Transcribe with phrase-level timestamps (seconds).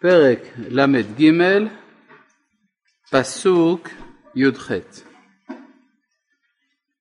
[0.00, 1.32] פרק ל"ג,
[3.10, 3.88] פסוק
[4.34, 4.72] י"ח: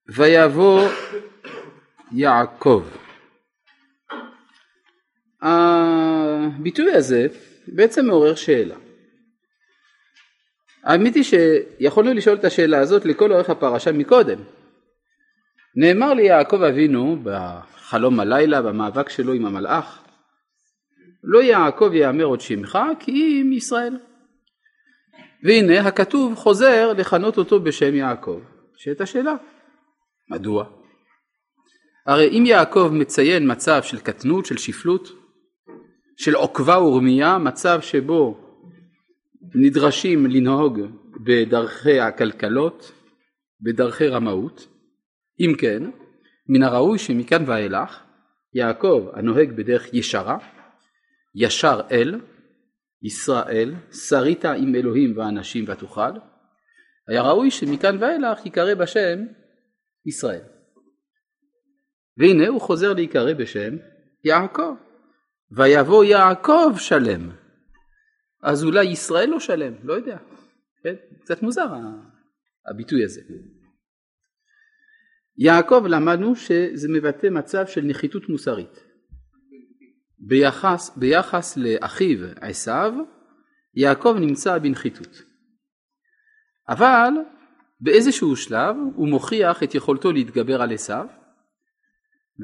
[0.09, 0.89] ויבוא
[2.11, 2.83] יעקב.
[5.41, 7.27] הביטוי הזה
[7.67, 8.75] בעצם מעורר שאלה.
[10.83, 14.39] האמת היא שיכולנו לשאול את השאלה הזאת לכל אורך הפרשה מקודם.
[15.75, 20.06] נאמר ליעקב אבינו בחלום הלילה במאבק שלו עם המלאך
[21.29, 23.97] לא יעקב יאמר עוד שמך כי אם ישראל.
[25.43, 28.39] והנה הכתוב חוזר לכנות אותו בשם יעקב.
[28.77, 29.35] שאת השאלה,
[30.29, 30.65] מדוע?
[32.05, 35.07] הרי אם יעקב מציין מצב של קטנות, של שפלות,
[36.17, 38.37] של עוקבה ורמייה, מצב שבו
[39.55, 40.79] נדרשים לנהוג
[41.25, 42.91] בדרכי הכלכלות,
[43.61, 44.67] בדרכי רמאות,
[45.39, 45.83] אם כן,
[46.49, 47.99] מן הראוי שמכאן ואילך
[48.53, 50.37] יעקב הנוהג בדרך ישרה
[51.39, 52.19] ישר אל,
[53.03, 56.11] ישראל, שרית עם אלוהים ואנשים ותוכל,
[57.07, 59.19] היה ראוי שמכאן ואילך ייקרא בשם
[60.05, 60.41] ישראל.
[62.17, 63.75] והנה הוא חוזר להיקרא בשם
[64.23, 64.75] יעקב.
[65.51, 67.31] ויבוא יעקב שלם.
[68.43, 70.17] אז אולי ישראל לא שלם, לא יודע.
[70.83, 70.95] כן?
[71.21, 71.67] קצת מוזר
[72.69, 73.21] הביטוי הזה.
[75.37, 78.86] יעקב למדנו שזה מבטא מצב של נחיתות מוסרית.
[80.19, 82.93] ביחס, ביחס לאחיו עשיו,
[83.75, 85.21] יעקב נמצא בנחיתות.
[86.69, 87.13] אבל
[87.81, 91.05] באיזשהו שלב הוא מוכיח את יכולתו להתגבר על עשיו,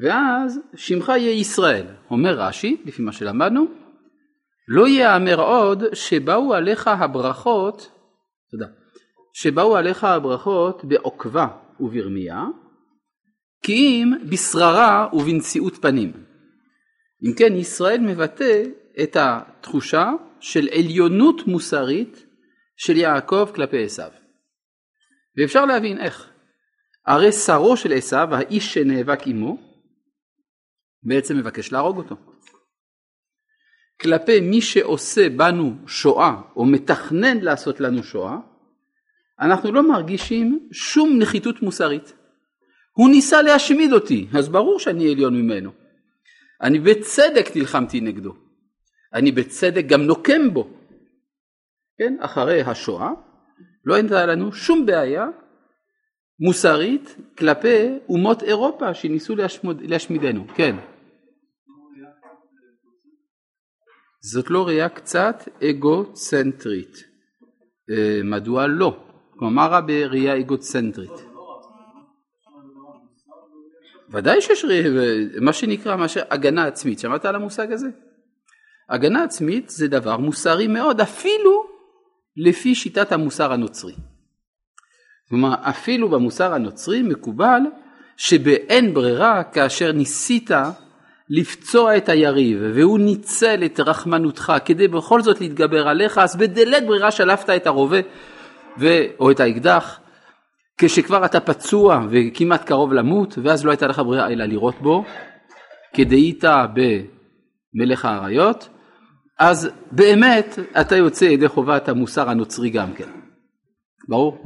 [0.02, 1.86] ואז שמך יהיה ישראל.
[2.10, 3.66] אומר רש"י, לפי מה שלמדנו,
[4.68, 7.90] לא יאמר עוד שבאו עליך הברכות,
[8.50, 8.66] תודה,
[9.32, 11.46] שבאו עליך הברכות בעוקבה
[11.80, 12.44] וברמייה,
[13.62, 16.12] כי אם בשררה ובנשיאות פנים.
[17.24, 18.62] אם כן ישראל מבטא
[19.02, 22.26] את התחושה של עליונות מוסרית
[22.76, 24.10] של יעקב כלפי עשיו.
[25.36, 26.30] ואפשר להבין איך.
[27.06, 29.58] הרי שרו של עשיו, האיש שנאבק עמו,
[31.02, 32.16] בעצם מבקש להרוג אותו.
[34.00, 38.36] כלפי מי שעושה בנו שואה או מתכנן לעשות לנו שואה,
[39.40, 42.14] אנחנו לא מרגישים שום נחיתות מוסרית.
[42.92, 45.83] הוא ניסה להשמיד אותי, אז ברור שאני עליון ממנו.
[46.62, 48.34] אני בצדק נלחמתי נגדו.
[49.14, 50.68] אני בצדק גם נוקם בו.
[51.98, 53.10] כן, אחרי השואה
[53.84, 55.26] לא הייתה לנו שום בעיה
[56.40, 60.46] מוסרית כלפי אומות אירופה שניסו להשמוד, להשמידנו.
[60.54, 60.76] כן.
[64.20, 67.04] זאת לא ראייה קצת אגוצנטרית.
[67.90, 69.04] אה, מדוע לא?
[69.30, 71.33] כלומר, מה רע בראייה אגוצנטרית?
[74.14, 74.64] ודאי שיש
[75.40, 77.88] מה שנקרא מה הגנה עצמית, שמעת על המושג הזה?
[78.90, 81.66] הגנה עצמית זה דבר מוסרי מאוד, אפילו
[82.36, 83.94] לפי שיטת המוסר הנוצרי.
[85.28, 87.60] כלומר, אפילו במוסר הנוצרי מקובל
[88.16, 90.50] שבאין ברירה כאשר ניסית
[91.30, 97.10] לפצוע את היריב והוא ניצל את רחמנותך כדי בכל זאת להתגבר עליך, אז בדלת ברירה
[97.10, 97.98] שלפת את הרובה
[98.78, 98.86] ו...
[99.20, 100.00] או את האקדח
[100.78, 105.04] כשכבר אתה פצוע וכמעט קרוב למות ואז לא הייתה לך ברירה אלא לירות בו
[105.94, 106.44] כדאית
[107.74, 108.68] במלך האריות
[109.38, 113.08] אז באמת אתה יוצא ידי חובת המוסר הנוצרי גם כן,
[114.08, 114.38] ברור?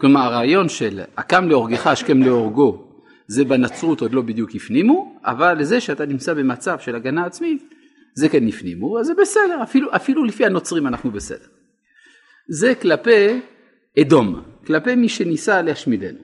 [0.00, 2.86] כלומר הרעיון של הקם להורגך השכם להורגו
[3.28, 7.62] זה בנצרות עוד לא בדיוק הפנימו אבל זה שאתה נמצא במצב של הגנה עצמית
[8.16, 11.46] זה כן הפנימו אז זה בסדר אפילו, אפילו לפי הנוצרים אנחנו בסדר.
[12.48, 13.40] זה כלפי
[14.00, 16.18] אדום, כלפי מי שניסה להשמידנו.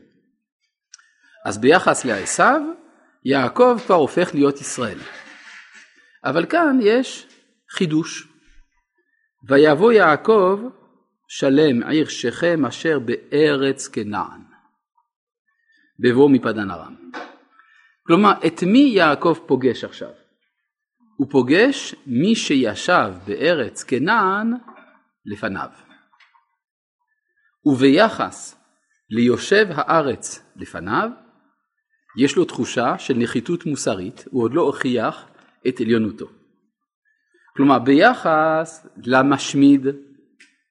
[1.45, 2.61] אז ביחס לעשיו,
[3.25, 4.99] יעקב כבר הופך להיות ישראל.
[6.25, 7.27] אבל כאן יש
[7.71, 8.29] חידוש.
[9.49, 10.61] ויבוא יעקב
[11.29, 14.41] שלם עיר שכם אשר בארץ כנען.
[15.99, 16.97] בבוא מפדן ארם.
[18.07, 20.11] כלומר, את מי יעקב פוגש עכשיו?
[21.17, 24.53] הוא פוגש מי שישב בארץ כנען
[25.27, 25.69] לפניו.
[27.67, 28.57] וביחס
[29.11, 31.11] ליושב הארץ לפניו,
[32.19, 35.27] יש לו תחושה של נחיתות מוסרית, הוא עוד לא הוכיח
[35.69, 36.27] את עליונותו.
[37.57, 39.87] כלומר ביחס למשמיד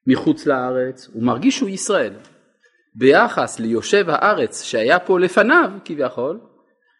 [0.07, 2.13] מחוץ לארץ, הוא מרגיש שהוא ישראל.
[2.95, 6.39] ביחס ליושב הארץ שהיה פה לפניו כביכול,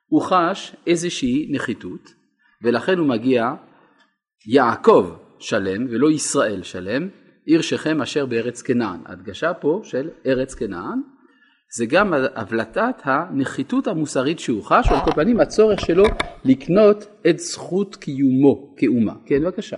[0.08, 2.14] הוא חש איזושהי נחיתות,
[2.62, 3.54] ולכן הוא מגיע
[4.48, 7.10] יעקב שלם ולא ישראל שלם,
[7.52, 9.00] עיר שכם אשר בארץ כנען.
[9.06, 11.00] הדגשה פה של ארץ כנען
[11.76, 16.04] זה גם הבלטת הנחיתות המוסרית שהוא חש, או על כל פנים הצורך שלו
[16.46, 19.14] לקנות את זכות קיומו כאומה.
[19.26, 19.78] כן, בבקשה.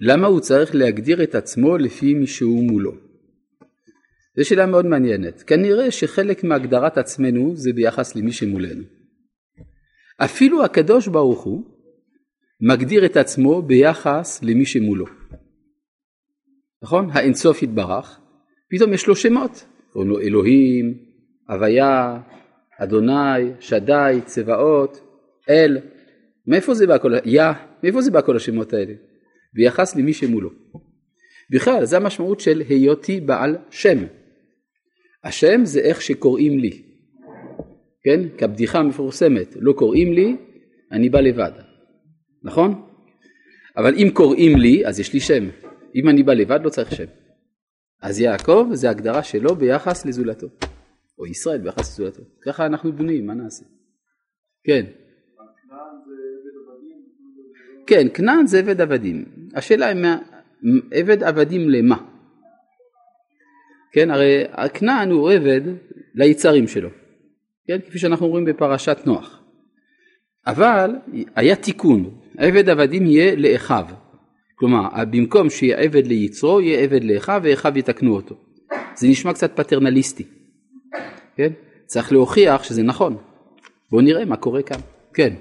[0.00, 2.92] למה הוא צריך להגדיר את עצמו לפי מי שהוא מולו?
[4.36, 5.42] זו שאלה מאוד מעניינת.
[5.42, 8.82] כנראה שחלק מהגדרת עצמנו זה ביחס למי שמולנו.
[10.18, 11.77] אפילו הקדוש ברוך הוא
[12.60, 15.06] מגדיר את עצמו ביחס למי שמולו.
[16.82, 17.10] נכון?
[17.12, 18.20] האינסוף יתברך,
[18.70, 19.66] פתאום יש לו שמות.
[19.92, 20.98] קוראים לו אלוהים,
[21.48, 22.20] הוויה,
[22.78, 25.00] אדוני, שדי, צבאות,
[25.48, 25.78] אל.
[26.46, 27.42] מאיפה זה בא כל, יא,
[27.82, 28.94] מאיפה זה בא כל השמות האלה?
[29.54, 30.50] ביחס למי שמולו.
[31.50, 33.98] בכלל, זה המשמעות של היותי בעל שם.
[35.24, 36.82] השם זה איך שקוראים לי.
[38.02, 38.20] כן?
[38.38, 40.36] כבדיחה המפורסמת, לא קוראים לי,
[40.92, 41.67] אני בא לבד.
[42.42, 42.86] נכון?
[43.76, 45.44] אבל אם קוראים לי, אז יש לי שם.
[45.94, 47.04] אם אני בא לבד, לא צריך שם.
[48.02, 50.46] אז יעקב זה הגדרה שלו ביחס לזולתו.
[51.18, 52.22] או ישראל ביחס לזולתו.
[52.44, 53.64] ככה אנחנו בנויים, מה נעשה?
[54.64, 54.86] כן.
[57.86, 59.24] כן, כנען זה עבד עבדים.
[59.54, 59.96] השאלה היא
[60.92, 61.96] עבד עבדים למה?
[63.92, 65.60] כן, הרי הכנען הוא עבד
[66.14, 66.88] ליצרים שלו.
[67.66, 69.42] כן, כפי שאנחנו רואים בפרשת נוח.
[70.46, 70.90] אבל
[71.36, 73.84] היה תיקון, עבד עבדים יהיה לאחיו.
[74.54, 78.34] כלומר, במקום שיהיה עבד ליצרו, יהיה עבד לאחיו ואחיו יתקנו אותו.
[78.94, 80.24] זה נשמע קצת פטרנליסטי.
[81.36, 81.52] כן?
[81.86, 83.16] צריך להוכיח שזה נכון.
[83.90, 84.80] בואו נראה מה קורה כאן.
[85.14, 85.34] כן.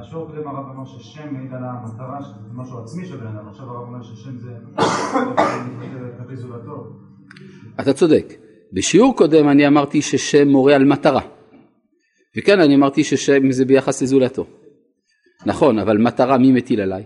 [0.00, 3.66] בשיעור הקודם הרב אמר ששם מעיד על המטרה, שזה משהו עצמי של בן אדם, עכשיו
[3.70, 4.50] הרב אומר ששם זה
[6.18, 6.92] כלפי זולתו.
[7.80, 8.32] אתה צודק.
[8.72, 11.20] בשיעור קודם אני אמרתי ששם מורה על מטרה.
[12.36, 14.46] וכאן אני אמרתי ששם זה ביחס לזולתו.
[15.46, 17.04] נכון, אבל מטרה מי מטיל עליי?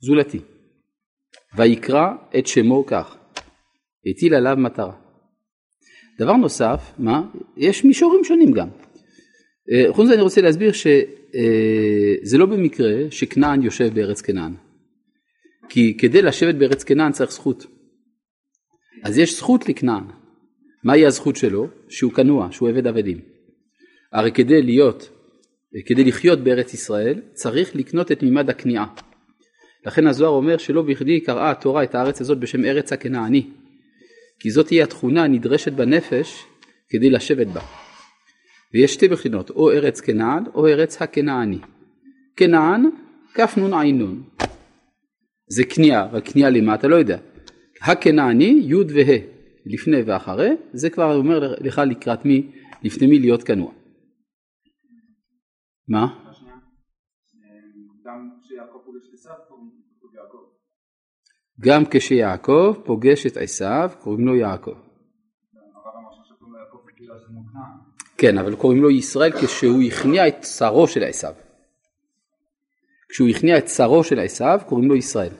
[0.00, 0.40] זולתי.
[1.56, 2.06] ויקרא
[2.38, 3.16] את שמו כך.
[4.10, 4.96] הטיל עליו מטרה.
[6.18, 7.22] דבר נוסף, מה?
[7.56, 8.68] יש מישורים שונים גם.
[9.72, 14.54] אה, חוץ מזה אני רוצה להסביר שזה לא במקרה שכנען יושב בארץ כנען.
[15.68, 17.66] כי כדי לשבת בארץ כנען צריך זכות.
[19.04, 20.04] אז יש זכות לכנען.
[20.84, 21.68] מהי הזכות שלו?
[21.88, 23.20] שהוא כנוע, שהוא עבד עבדים.
[24.12, 25.08] הרי כדי להיות,
[25.86, 28.86] כדי לחיות בארץ ישראל צריך לקנות את מימד הכניעה.
[29.86, 33.46] לכן הזוהר אומר שלא בכדי קראה התורה את הארץ הזאת בשם ארץ הכנעני.
[34.40, 36.44] כי זאת תהיה התכונה הנדרשת בנפש
[36.88, 37.60] כדי לשבת בה.
[38.74, 41.58] ויש שתי בחינות, או ארץ כנען או ארץ הכנעני.
[42.36, 42.90] כנען,
[43.92, 44.22] נון.
[45.48, 47.18] זה כניעה, רק כניעה למה אתה לא יודע.
[47.82, 49.35] הכנעני, י' וה',
[49.66, 52.52] לפני ואחרי, זה כבר אומר לך לקראת מי,
[52.82, 53.72] לפני מי להיות כנוע.
[55.88, 56.06] מה?
[61.60, 64.74] גם כשיעקב פוגש את עשיו קוראים לו יעקב.
[68.18, 71.34] כן, אבל קוראים לו ישראל כשהוא הכניע את צרו של עשיו.
[73.08, 75.32] כשהוא הכניע את צרו של עשיו קוראים לו ישראל.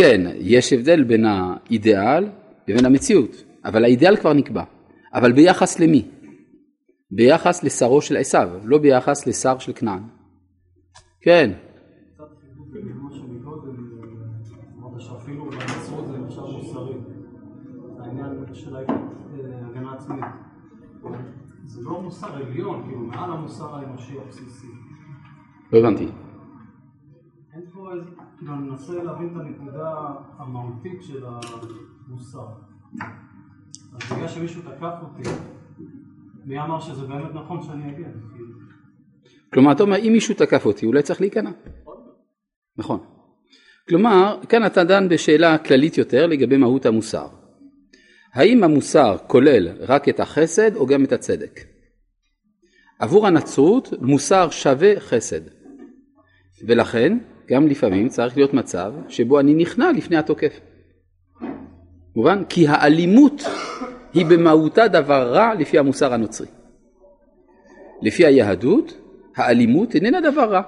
[0.00, 2.28] כן, יש הבדל בין האידאל
[2.68, 4.62] לבין המציאות, אבל האידאל כבר נקבע.
[5.14, 6.08] אבל ביחס למי?
[7.10, 10.02] ביחס לשרו של עשיו, לא ביחס לשר של כנען.
[11.20, 11.50] כן.
[21.64, 24.66] זה לא מוסר עליון, כאילו מעל המוסר האנושי הבסיסי.
[25.72, 26.06] לא הבנתי.
[28.38, 29.94] כאילו אני מנסה להבין את הנקודה
[30.38, 32.46] המהותית של המוסר.
[33.92, 35.30] אז בגלל שמישהו תקף אותי,
[36.44, 38.08] מי אמר שזה באמת נכון שאני אגיע?
[39.52, 41.50] כלומר, אתה אומר, אם מישהו תקף אותי, אולי צריך להיכנע.
[42.76, 43.00] נכון.
[43.88, 47.28] כלומר, כאן אתה דן בשאלה כללית יותר לגבי מהות המוסר.
[48.32, 51.60] האם המוסר כולל רק את החסד או גם את הצדק?
[52.98, 55.40] עבור הנצרות מוסר שווה חסד
[56.66, 57.18] ולכן
[57.50, 60.60] גם לפעמים צריך להיות מצב שבו אני נכנע לפני התוקף.
[62.16, 62.44] מובן?
[62.48, 63.42] כי האלימות
[64.12, 66.46] היא במהותה דבר רע לפי המוסר הנוצרי.
[68.02, 68.96] לפי היהדות
[69.36, 70.62] האלימות איננה דבר רע,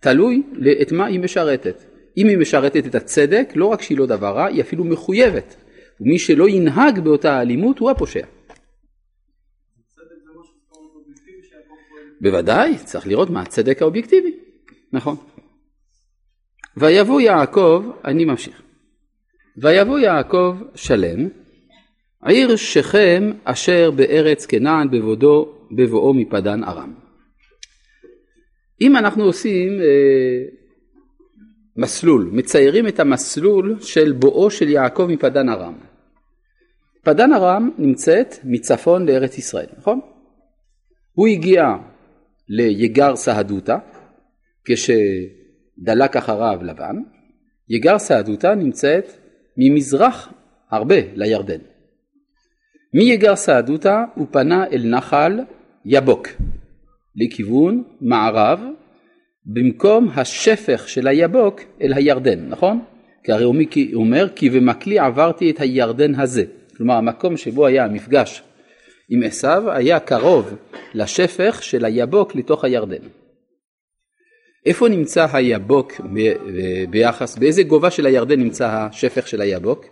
[0.00, 0.42] תלוי
[0.82, 1.84] את מה היא משרתת.
[2.16, 5.56] אם היא משרתת את הצדק, לא רק שהיא לא דבר רע, היא אפילו מחויבת.
[6.00, 8.26] ומי שלא ינהג באותה האלימות הוא הפושע.
[12.20, 14.36] בוודאי, צריך לראות מה הצדק האובייקטיבי,
[14.92, 15.16] נכון.
[16.76, 18.62] ויבוא יעקב, אני ממשיך.
[19.56, 21.28] ויבוא יעקב שלם,
[22.24, 26.94] עיר שכם אשר בארץ כנען בבודו, בבואו מפדן ארם.
[28.80, 30.44] אם אנחנו עושים אה,
[31.76, 35.74] מסלול, מציירים את המסלול של בואו של יעקב מפדן ארם.
[37.02, 40.00] פדן ארם נמצאת מצפון לארץ ישראל, נכון?
[41.12, 41.64] הוא הגיע
[42.48, 43.76] ליגר סהדותא,
[45.82, 46.96] כשדלק אחריו לבן,
[47.68, 49.12] יגר סהדותא נמצאת
[49.56, 50.32] ממזרח
[50.70, 51.58] הרבה לירדן.
[52.94, 55.40] מיגר סהדותא הוא פנה אל נחל
[55.84, 56.28] יבוק,
[57.16, 58.60] לכיוון מערב,
[59.46, 62.84] במקום השפך של היבוק אל הירדן, נכון?
[63.24, 63.56] כי הרי הוא
[63.94, 66.44] אומר כי במקלי עברתי את הירדן הזה,
[66.76, 68.42] כלומר המקום שבו היה המפגש
[69.10, 70.54] עם עשיו היה קרוב
[70.94, 73.21] לשפך של היבוק לתוך הירדן.
[74.66, 75.92] איפה נמצא היבוק
[76.90, 79.84] ביחס, באיזה גובה של הירדן נמצא השפך של היבוק?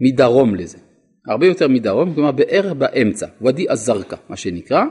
[0.00, 0.78] מדרום לזה,
[1.26, 4.84] הרבה יותר מדרום, כלומר בערך באמצע, ואדי א-זרקא מה שנקרא,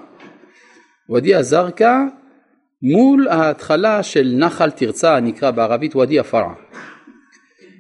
[1.10, 1.96] ואדי א-זרקא
[2.82, 6.54] מול ההתחלה של נחל תרצה הנקרא בערבית ואדי א-פרעה.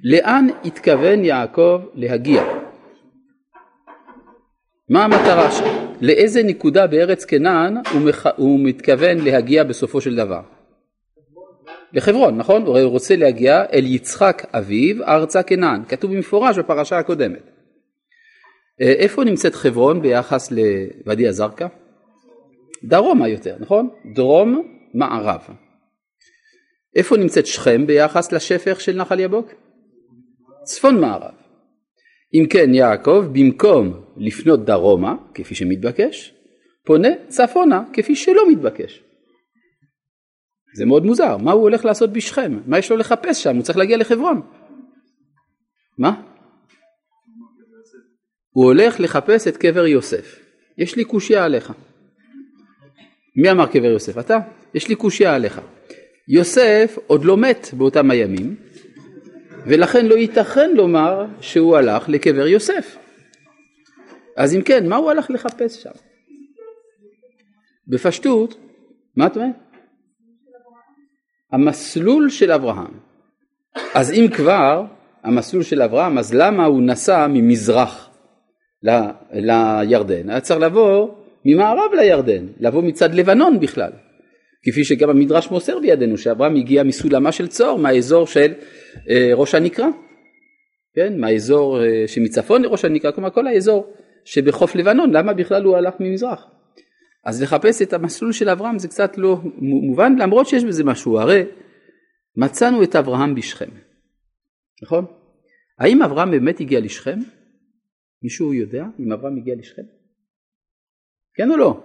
[0.03, 2.43] לאן התכוון יעקב להגיע?
[4.89, 5.78] מה המטרה שלו?
[6.01, 8.27] לאיזה נקודה בארץ כנען הוא, מח...
[8.36, 10.41] הוא מתכוון להגיע בסופו של דבר?
[11.94, 12.65] לחברון, נכון?
[12.65, 17.41] הוא רוצה להגיע אל יצחק אביו ארצה כנען, כתוב במפורש בפרשה הקודמת.
[18.82, 21.68] אה, איפה נמצאת חברון ביחס לוואדי א-זרקא?
[22.84, 23.89] דרומה יותר, נכון?
[24.15, 24.63] דרום
[24.94, 25.41] מערב.
[26.96, 29.51] איפה נמצאת שכם ביחס לשפך של נחל יבוק?
[30.63, 31.38] צפון מערב.
[32.33, 36.33] אם כן יעקב במקום לפנות דרומה כפי שמתבקש
[36.86, 39.03] פונה צפונה כפי שלא מתבקש.
[40.75, 42.59] זה מאוד מוזר, מה הוא הולך לעשות בשכם?
[42.65, 43.55] מה יש לו לחפש שם?
[43.55, 44.41] הוא צריך להגיע לחברון.
[45.98, 46.21] מה?
[48.50, 50.39] הוא הולך לחפש את קבר יוסף.
[50.77, 51.74] יש לי קושייה עליך.
[53.36, 54.17] מי אמר קבר יוסף?
[54.17, 54.38] אתה?
[54.74, 55.62] יש לי קושייה עליך.
[56.27, 58.55] יוסף עוד לא מת באותם הימים,
[59.66, 62.98] ולכן לא ייתכן לומר שהוא הלך לקבר יוסף.
[64.38, 65.89] אז אם כן, מה הוא הלך לחפש שם?
[67.88, 68.58] בפשטות,
[69.16, 69.56] מה את אומרת?
[71.51, 73.00] המסלול של אברהם.
[73.94, 74.86] אז אם כבר
[75.24, 78.10] המסלול של אברהם, אז למה הוא נסע ממזרח
[78.84, 78.89] ל,
[79.32, 80.30] לירדן?
[80.30, 81.10] היה צריך לבוא
[81.46, 83.92] ממערב לירדן, לבוא מצד לבנון בכלל.
[84.63, 88.54] כפי שגם המדרש מוסר בידינו שאברהם הגיע מסולמה של צור מהאזור של
[89.10, 89.88] אה, ראש הנקרה,
[90.96, 93.94] כן, מהאזור אה, שמצפון לראש הנקרה, כלומר כל האזור
[94.25, 96.46] שבחוף לבנון, למה בכלל הוא הלך ממזרח?
[97.25, 101.44] אז לחפש את המסלול של אברהם זה קצת לא מובן, למרות שיש בזה משהו, הרי
[102.36, 103.70] מצאנו את אברהם בשכם,
[104.84, 105.06] נכון?
[105.80, 107.20] האם אברהם באמת הגיע לשכם?
[108.24, 109.82] מישהו יודע אם אברהם הגיע לשכם?
[111.36, 111.84] כן או לא?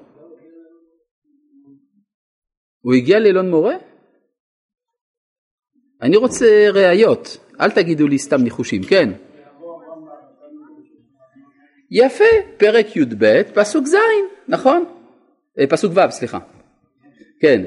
[2.84, 3.74] הוא הגיע לאלון מורה?
[6.02, 9.12] אני רוצה ראיות, אל תגידו לי סתם ניחושים, כן.
[11.90, 12.24] יפה,
[12.56, 13.96] פרק י"ב, פסוק ז',
[14.48, 14.84] נכון?
[15.58, 16.38] אה, פסוק ו', סליחה.
[17.40, 17.64] כן,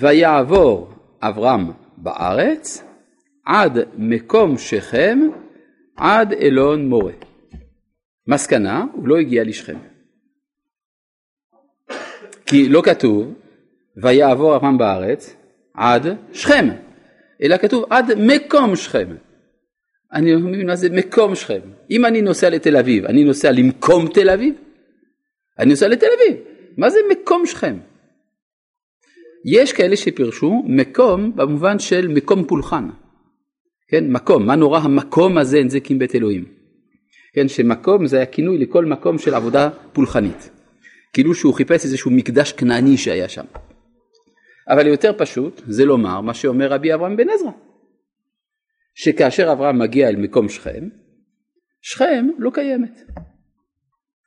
[0.00, 0.90] ויעבור
[1.20, 2.84] אברהם בארץ
[3.46, 5.18] עד מקום שכם
[5.96, 7.12] עד אלון מורה.
[8.26, 9.78] מסקנה, הוא לא הגיע לשכם.
[12.46, 13.41] כי לא כתוב
[13.96, 15.36] ויעבור אברהם בארץ
[15.74, 16.68] עד שכם,
[17.42, 19.08] אלא כתוב עד מקום שכם.
[20.12, 21.60] אני לא מבין מה זה מקום שכם.
[21.90, 24.54] אם אני נוסע לתל אביב, אני נוסע למקום תל אביב?
[25.58, 26.42] אני נוסע לתל אביב.
[26.76, 27.76] מה זה מקום שכם?
[29.44, 32.88] יש כאלה שפירשו מקום במובן של מקום פולחן.
[33.88, 36.44] כן, מקום, מה נורא המקום הזה אין זה כי בית אלוהים.
[37.34, 40.50] כן, שמקום זה היה כינוי לכל מקום של עבודה פולחנית.
[41.12, 43.44] כאילו שהוא חיפש איזשהו מקדש כנעני שהיה שם.
[44.68, 47.50] אבל יותר פשוט זה לומר מה שאומר רבי אברהם בן עזרא,
[48.94, 50.88] שכאשר אברהם מגיע אל מקום שכם,
[51.80, 53.02] שכם לא קיימת.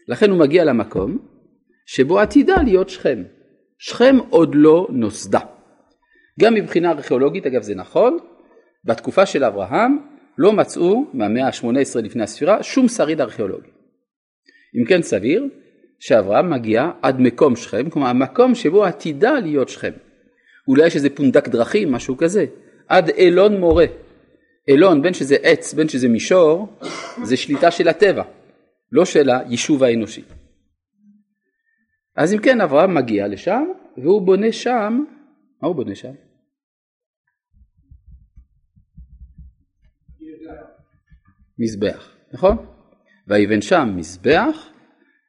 [0.08, 1.18] לכן הוא מגיע למקום
[1.86, 3.24] שבו עתידה להיות שכם.
[3.78, 5.40] שכם עוד לא נוסדה.
[6.40, 8.18] גם מבחינה ארכיאולוגית, אגב זה נכון,
[8.86, 9.98] בתקופה של אברהם
[10.38, 13.70] לא מצאו מהמאה ה-18 לפני הספירה שום שריד ארכיאולוגי.
[14.80, 15.48] אם כן סביר
[16.00, 19.92] שאברהם מגיע עד מקום שכם, כלומר המקום שבו עתידה להיות שכם.
[20.68, 22.46] אולי יש איזה פונדק דרכים, משהו כזה,
[22.88, 23.86] עד אילון מורה.
[24.68, 26.80] אילון, בין שזה עץ, בין שזה מישור,
[27.24, 28.24] זה שליטה של הטבע,
[28.92, 30.24] לא של היישוב האנושי.
[32.16, 33.64] אז אם כן, אברהם מגיע לשם,
[33.98, 35.04] והוא בונה שם,
[35.62, 36.14] מה הוא בונה שם?
[41.60, 42.58] מזבח, נכון?
[43.28, 44.70] ויבן שם מזבח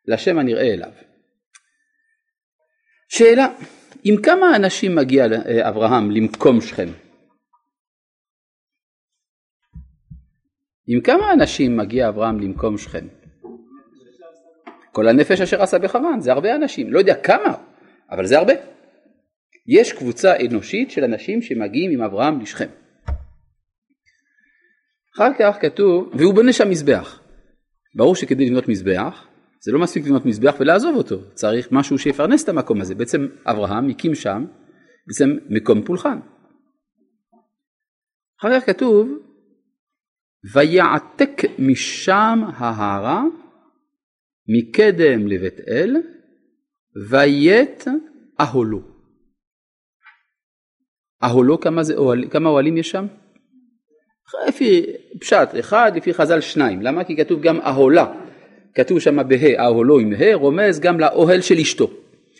[0.07, 0.93] לשם הנראה אליו.
[3.09, 3.47] שאלה,
[4.05, 6.89] עם כמה אנשים מגיע אה, אברהם למקום שכם?
[10.87, 13.07] עם כמה אנשים מגיע אברהם למקום שכם?
[14.93, 17.55] כל הנפש אשר עשה בחרן, זה הרבה אנשים, לא יודע כמה,
[18.11, 18.53] אבל זה הרבה.
[19.67, 22.69] יש קבוצה אנושית של אנשים שמגיעים עם אברהם לשכם.
[25.17, 27.21] אחר כך כתוב, והוא בונה שם מזבח.
[27.95, 29.27] ברור שכדי לבנות מזבח,
[29.61, 32.95] זה לא מספיק לבנות מזבח ולעזוב אותו, צריך משהו שיפרנס את המקום הזה.
[32.95, 34.45] בעצם אברהם הקים שם
[35.07, 36.19] בעצם מקום פולחן.
[38.41, 39.09] אחר כך כתוב,
[40.55, 43.23] ויעתק משם ההרה
[44.49, 45.97] מקדם לבית אל,
[47.11, 47.85] ויית
[48.41, 48.81] אהולו.
[51.25, 53.07] אהולו כמה, זה, אוהל, כמה אוהלים יש שם?
[54.49, 54.87] לפי
[55.21, 56.83] פשט אחד, לפי חז"ל שניים.
[56.83, 57.05] למה?
[57.05, 58.26] כי כתוב גם אהולה.
[58.77, 61.91] כתוב שם בה' אהולו עם ה', רומז גם לאוהל של אשתו.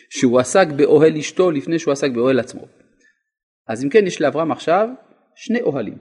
[0.09, 2.67] שהוא עסק באוהל אשתו לפני שהוא עסק באוהל עצמו.
[3.67, 4.89] אז אם כן יש לאברהם עכשיו
[5.35, 5.97] שני אוהלים.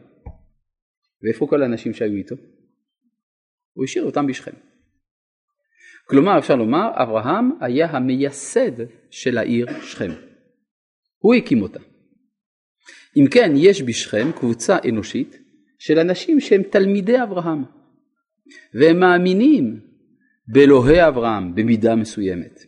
[1.22, 2.34] ואיפה כל האנשים שהיו איתו?
[3.72, 4.52] הוא השאיר אותם בשכם.
[6.08, 10.10] כלומר אפשר לומר אברהם היה המייסד של העיר שכם.
[11.18, 11.80] הוא הקים אותה.
[13.16, 15.38] אם כן יש בשכם קבוצה אנושית
[15.78, 17.64] של אנשים שהם תלמידי אברהם
[18.74, 19.80] והם מאמינים
[20.48, 22.60] באלוהי אברהם במידה מסוימת.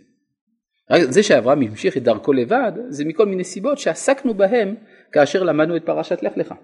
[1.01, 4.75] זה שאברהם המשיך את דרכו לבד זה מכל מיני סיבות שעסקנו בהם
[5.13, 6.55] כאשר למדנו את פרשת לך לך.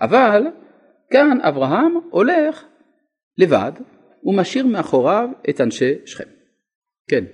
[0.00, 0.42] אבל
[1.10, 2.64] כאן אברהם הולך
[3.38, 3.72] לבד
[4.24, 6.28] ומשאיר מאחוריו את אנשי שכם.
[7.10, 7.24] כן.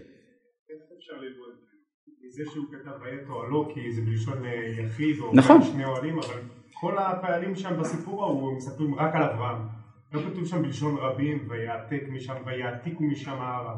[2.37, 5.63] זה שהוא כתב וית אוהלו כי זה בלשון אה, יחיד או נכון.
[5.63, 6.41] שני אוהלים אבל
[6.81, 9.59] כל הפעלים שם בסיפור ההוא מספרים רק על אברהם
[10.17, 13.77] לא כתוב שם בלשון רבים ויעתק משם ויעתיקו משם ההרה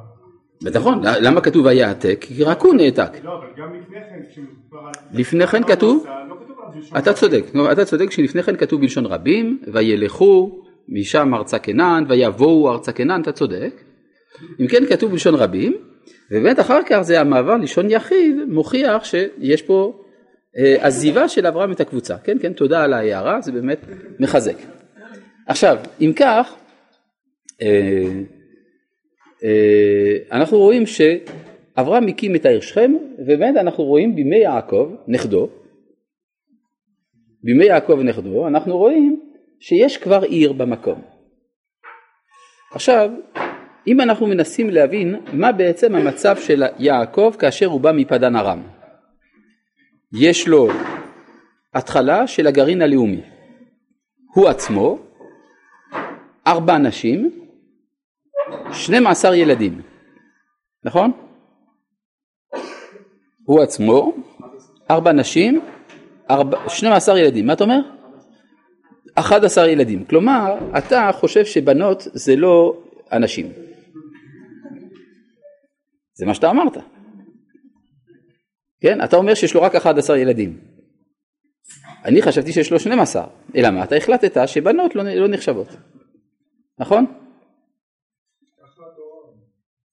[0.63, 2.19] נכון, למה כתוב ויעתק?
[2.21, 3.11] כי רק הוא נעתק.
[3.25, 7.13] לא אבל גם לפני כן כשמדובר על לפני כן כתוב, לא אתה.
[7.13, 13.23] צודק, אתה צודק שלפני כן כתוב בלשון רבים, וילכו משם ארצה כנען, ויבואו ארצה כנען,
[13.23, 13.71] אתה צודק.
[14.61, 15.77] אם כן כתוב בלשון רבים,
[16.31, 20.03] ובאמת אחר כך זה המעבר לשון יחיד, מוכיח שיש פה
[20.59, 22.17] אה, עזיבה של אברהם את הקבוצה.
[22.25, 23.81] כן, כן, תודה על ההערה, זה באמת
[24.21, 24.78] מחזק.
[25.49, 26.57] עכשיו, אם כך,
[27.63, 28.09] אה,
[29.45, 35.49] אה, אנחנו רואים שאברהם הקים את העיר שכם, ובאמת אנחנו רואים בימי יעקב, נכדו,
[37.45, 39.21] בימי יעקב נכדו, אנחנו רואים
[39.61, 41.03] שיש כבר עיר במקום.
[42.73, 43.11] עכשיו,
[43.87, 48.63] אם אנחנו מנסים להבין מה בעצם המצב של יעקב כאשר הוא בא מפדן ארם.
[50.21, 50.69] יש לו
[51.75, 53.21] התחלה של הגרעין הלאומי.
[54.35, 55.08] הוא עצמו,
[56.49, 57.31] ארבע נשים,
[58.73, 59.83] 12 ילדים,
[60.85, 61.13] נכון?
[63.45, 64.13] הוא עצמו,
[64.91, 65.61] ארבע נשים,
[66.31, 67.81] ארבע, 12 ילדים, מה אתה אומר?
[69.15, 72.83] 11 ילדים, כלומר אתה חושב שבנות זה לא
[73.13, 73.53] אנשים,
[76.15, 76.77] זה מה שאתה אמרת,
[78.81, 79.05] כן?
[79.05, 80.59] אתה אומר שיש לו רק 11 ילדים,
[82.05, 83.85] אני חשבתי שיש לו 12, אלא מה?
[83.85, 85.77] אתה החלטת שבנות לא, לא נחשבות,
[86.79, 87.07] נכון?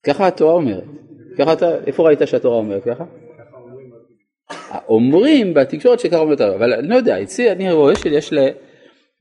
[0.06, 0.84] ככה התורה אומרת.
[1.38, 3.04] ככה אתה, איפה ראית שהתורה אומרת ככה?
[4.88, 8.38] אומרים בתקשורת שככה אומרת, אבל אני לא יודע, אצלי אני רואה שיש ל,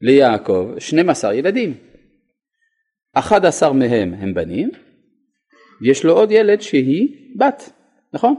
[0.02, 1.74] ליעקב 12 ילדים.
[3.14, 4.70] 11 מהם הם בנים,
[5.82, 7.72] ויש לו עוד ילד שהיא בת,
[8.14, 8.36] נכון?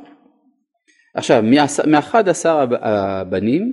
[1.15, 2.47] עכשיו, מ-11
[2.81, 3.73] הבנים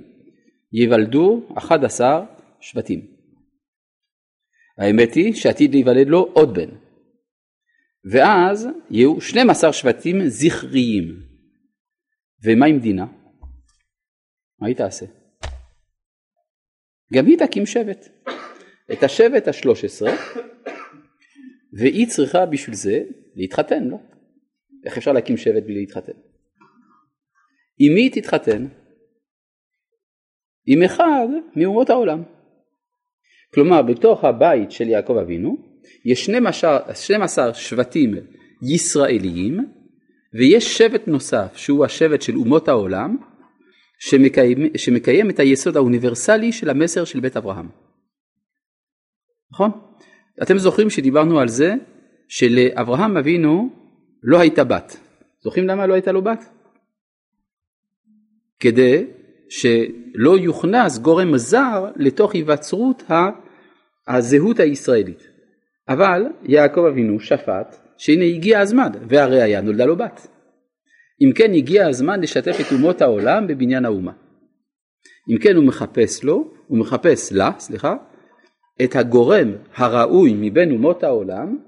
[0.72, 2.24] ייוולדו 11
[2.60, 3.13] שבטים.
[4.78, 6.70] האמת היא שעתיד להיוולד לו עוד בן.
[8.12, 11.04] ואז יהיו 12 שבטים זכריים.
[12.44, 13.06] ומה עם דינה?
[14.58, 15.06] מה היא תעשה?
[17.12, 18.08] גם היא תקים שבט.
[18.92, 20.12] את השבט השלוש עשרה,
[21.78, 23.02] והיא צריכה בשביל זה
[23.34, 23.96] להתחתן, לא?
[24.84, 26.12] איך אפשר להקים שבט בלי להתחתן?
[27.78, 28.66] עם מי היא תתחתן?
[30.66, 32.22] עם אחד מאומות העולם.
[33.54, 35.56] כלומר, בתוך הבית של יעקב אבינו,
[36.04, 38.14] יש 12, 12 שבטים
[38.62, 39.58] ישראליים
[40.34, 43.16] ויש שבט נוסף שהוא השבט של אומות העולם
[43.98, 47.68] שמקיים, שמקיים את היסוד האוניברסלי של המסר של בית אברהם.
[49.52, 49.70] נכון?
[50.42, 51.74] אתם זוכרים שדיברנו על זה
[52.28, 53.70] שלאברהם אבינו
[54.22, 54.96] לא הייתה בת.
[55.42, 56.44] זוכרים למה לא הייתה לו בת?
[58.60, 59.06] כדי
[59.48, 63.02] שלא יוכנס גורם זר לתוך היווצרות
[64.08, 65.28] הזהות הישראלית.
[65.88, 70.26] אבל יעקב אבינו שפט שהנה הגיע הזמן והראיה נולדה לו בת.
[71.22, 74.12] אם כן הגיע הזמן לשתף את אומות העולם בבניין האומה.
[75.32, 77.94] אם כן הוא מחפש לו, הוא מחפש לה, סליחה,
[78.84, 81.58] את הגורם הראוי מבין אומות העולם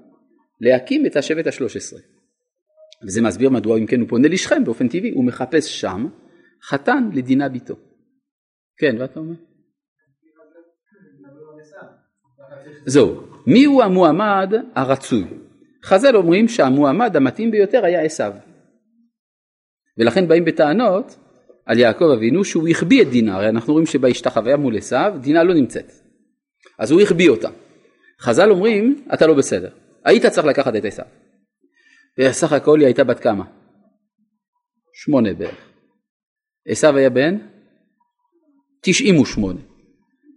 [0.61, 1.99] להקים את השבט השלוש עשרה.
[3.07, 6.07] וזה מסביר מדוע אם כן הוא פונה לשכם באופן טבעי, הוא מחפש שם
[6.63, 7.75] חתן לדינה ביתו.
[8.77, 9.35] כן, ואתה אומר?
[12.87, 15.23] זהו, מי הוא המועמד הרצוי?
[15.83, 18.33] חז"ל אומרים שהמועמד המתאים ביותר היה עשיו.
[19.97, 21.15] ולכן באים בטענות
[21.65, 25.53] על יעקב אבינו שהוא החביא את דינה, הרי אנחנו רואים שבהשתחוויה מול עשיו דינה לא
[25.53, 25.91] נמצאת.
[26.79, 27.49] אז הוא החביא אותה.
[28.21, 29.69] חז"ל אומרים אתה לא בסדר,
[30.05, 31.05] היית צריך לקחת את עשיו.
[32.19, 33.45] וסך הכל היא הייתה בת כמה?
[34.93, 35.69] שמונה בערך.
[36.67, 37.37] עשיו היה בן?
[38.81, 39.59] תשעים ושמונה.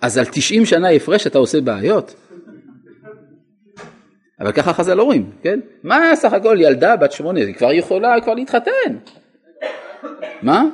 [0.02, 2.14] אז על תשעים שנה הפרש אתה עושה בעיות?
[4.40, 5.60] אבל ככה חז"ל אומרים, כן?
[5.82, 8.96] מה סך הכל ילדה בת שמונה, היא כבר יכולה כבר להתחתן.
[10.42, 10.64] מה?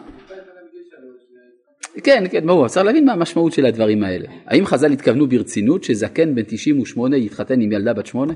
[2.05, 4.29] כן, כן, ברור, צריך להבין מה המשמעות של הדברים האלה.
[4.46, 8.35] האם חז"ל התכוונו ברצינות שזקן בן 98 יתחתן עם ילדה בת שמונה?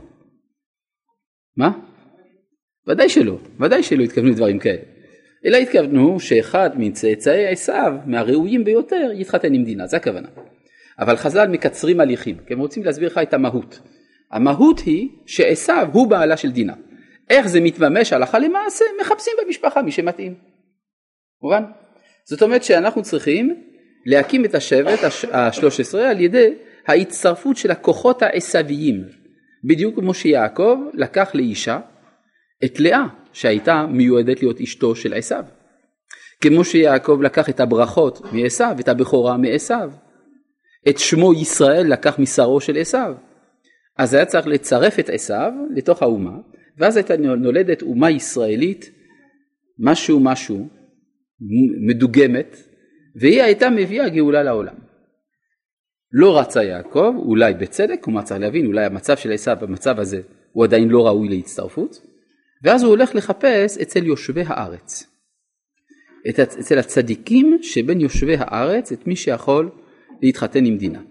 [1.56, 1.72] מה?
[2.88, 4.82] ודאי שלא, ודאי שלא התכוונו דברים כאלה.
[5.44, 10.28] אלא התכוונו שאחד מצאצאי עשיו, מהראויים ביותר, יתחתן עם דינה, זה הכוונה.
[10.98, 13.80] אבל חז"ל מקצרים הליכים, כי הם רוצים להסביר לך את המהות.
[14.30, 16.74] המהות היא שעשיו הוא בעלה של דינה.
[17.30, 18.84] איך זה מתממש הלכה למעשה?
[19.00, 20.34] מחפשים במשפחה מי שמתאים.
[21.42, 21.64] מובן?
[22.24, 23.62] זאת אומרת שאנחנו צריכים
[24.06, 24.98] להקים את השבט
[25.32, 26.54] השלוש עשרה על ידי
[26.86, 29.04] ההצטרפות של הכוחות העשוויים.
[29.64, 31.80] בדיוק כמו שיעקב לקח לאישה
[32.64, 35.44] את לאה שהייתה מיועדת להיות אשתו של עשיו.
[36.40, 39.90] כמו שיעקב לקח את הברכות מעשיו, את הבכורה מעשיו.
[40.88, 43.14] את שמו ישראל לקח משרו של עשיו.
[44.00, 46.38] אז היה צריך לצרף את עשיו לתוך האומה,
[46.78, 48.90] ואז הייתה נולדת אומה ישראלית,
[49.78, 50.68] משהו משהו,
[51.88, 52.56] מדוגמת,
[53.16, 54.74] והיא הייתה מביאה גאולה לעולם.
[56.12, 60.20] לא רצה יעקב, אולי בצדק, כלומר צריך להבין, אולי המצב של עשיו במצב הזה
[60.52, 62.00] הוא עדיין לא ראוי להצטרפות,
[62.64, 65.06] ואז הוא הולך לחפש אצל יושבי הארץ.
[66.28, 69.70] את, אצל הצדיקים שבין יושבי הארץ, את מי שיכול
[70.22, 71.02] להתחתן עם דינה.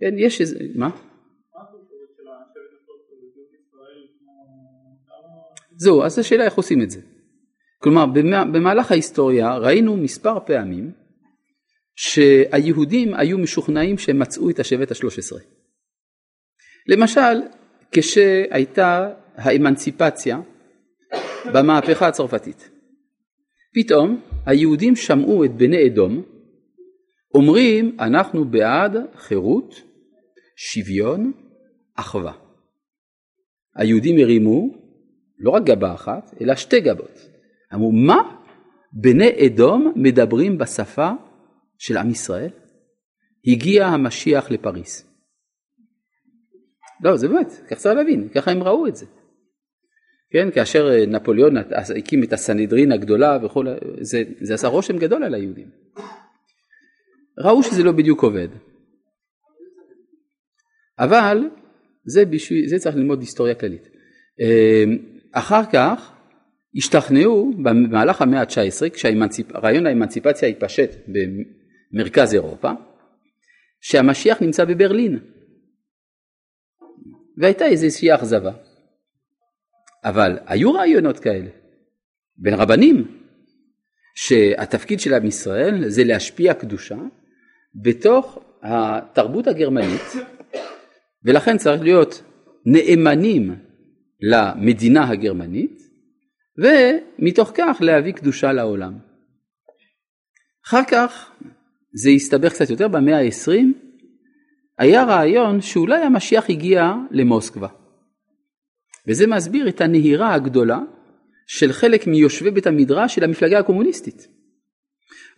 [0.00, 0.90] כן, יש איזה, מה?
[5.76, 7.00] זהו, אז השאלה איך עושים את זה.
[7.78, 8.06] כלומר,
[8.52, 10.92] במהלך ההיסטוריה ראינו מספר פעמים
[11.96, 15.40] שהיהודים היו משוכנעים שהם מצאו את השבט השלוש עשרה.
[16.88, 17.42] למשל,
[17.92, 20.40] כשהייתה האמנציפציה
[21.54, 22.70] במהפכה הצרפתית.
[23.74, 26.22] פתאום היהודים שמעו את בני אדום
[27.34, 29.74] אומרים אנחנו בעד חירות,
[30.56, 31.32] שוויון,
[31.94, 32.32] אחווה.
[33.76, 34.83] היהודים הרימו
[35.38, 37.18] לא רק גבה אחת אלא שתי גבות.
[37.74, 38.40] אמרו מה?
[38.92, 41.10] בני אדום מדברים בשפה
[41.78, 42.50] של עם ישראל?
[43.46, 45.14] הגיע המשיח לפריס.
[47.04, 49.06] לא, זה באמת, כך צריך להבין, ככה הם ראו את זה.
[50.30, 51.56] כן, כאשר אה, נפוליאון
[51.98, 53.66] הקים את הסנהדרין הגדולה וכל,
[54.00, 55.70] זה, זה עשה רושם גדול על היהודים.
[57.38, 58.48] ראו שזה לא בדיוק עובד.
[60.98, 61.38] אבל
[62.04, 63.88] זה, בשביל, זה צריך ללמוד היסטוריה כללית.
[65.34, 66.12] אחר כך
[66.76, 70.90] השתכנעו במהלך המאה ה-19 כשרעיון האמנציפציה התפשט
[71.92, 72.70] במרכז אירופה
[73.80, 75.18] שהמשיח נמצא בברלין.
[77.38, 78.52] והייתה איזושהי אכזבה.
[80.04, 81.50] אבל היו רעיונות כאלה
[82.36, 83.20] בין רבנים
[84.14, 86.96] שהתפקיד של עם ישראל זה להשפיע קדושה
[87.84, 90.12] בתוך התרבות הגרמנית
[91.24, 92.22] ולכן צריך להיות
[92.66, 93.54] נאמנים
[94.30, 95.82] למדינה הגרמנית
[96.58, 98.98] ומתוך כך להביא קדושה לעולם.
[100.66, 101.30] אחר כך
[101.92, 103.52] זה הסתבך קצת יותר במאה ה-20
[104.78, 107.68] היה רעיון שאולי המשיח הגיע למוסקבה
[109.08, 110.80] וזה מסביר את הנהירה הגדולה
[111.46, 114.28] של חלק מיושבי בית המדרש של המפלגה הקומוניסטית.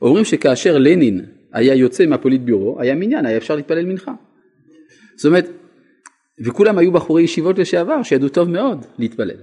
[0.03, 4.12] אומרים שכאשר לנין היה יוצא מהפוליטביורו היה מניין היה אפשר להתפלל מנחה.
[5.16, 5.44] זאת אומרת
[6.44, 9.42] וכולם היו בחורי ישיבות לשעבר שידעו טוב מאוד להתפלל.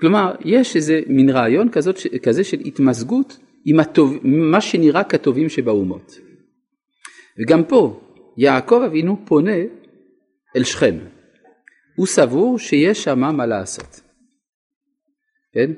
[0.00, 6.18] כלומר יש איזה מין רעיון כזאת, כזה של התמזגות עם הטוב, מה שנראה כטובים שבאומות.
[7.38, 8.00] וגם פה
[8.36, 9.56] יעקב אבינו פונה
[10.56, 10.98] אל שכם.
[11.96, 14.00] הוא סבור שיש שם מה לעשות.
[15.52, 15.70] כן?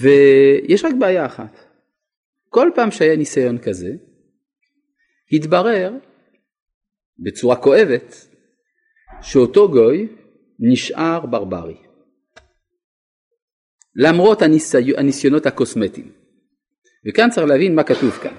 [0.00, 1.64] ויש רק בעיה אחת.
[2.48, 3.92] כל פעם שהיה ניסיון כזה,
[5.32, 5.92] התברר
[7.18, 8.33] בצורה כואבת
[9.24, 10.08] שאותו גוי
[10.58, 11.76] נשאר ברברי.
[13.96, 14.96] למרות הניסי...
[14.96, 16.12] הניסיונות הקוסמטיים.
[17.08, 18.36] וכאן צריך להבין מה כתוב כאן.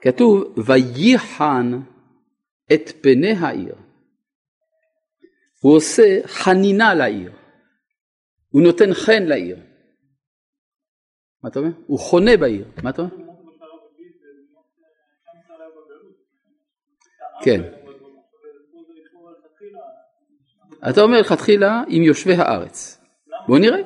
[0.00, 1.80] כתוב וייחן
[2.72, 3.74] את פני העיר.
[5.64, 7.32] הוא עושה חנינה לעיר,
[8.48, 9.56] הוא נותן חן לעיר.
[11.42, 11.70] מה אתה אומר?
[11.86, 13.16] הוא חונה בעיר, מה אתה אומר?
[17.44, 17.83] כן.
[20.90, 23.00] אתה אומר לכתחילה עם יושבי הארץ.
[23.48, 23.78] בוא נראה,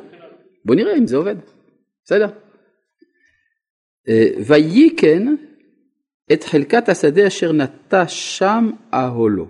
[0.65, 1.37] בוא נראה אם זה עובד.
[2.05, 2.29] בסדר.
[4.09, 5.35] אה, ויקן
[6.33, 9.47] את חלקת השדה אשר נטע שם אהולו.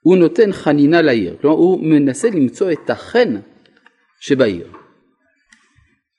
[0.00, 3.36] הוא נותן חנינה לעיר, כלומר הוא מנסה למצוא את החן
[4.20, 4.72] שבעיר.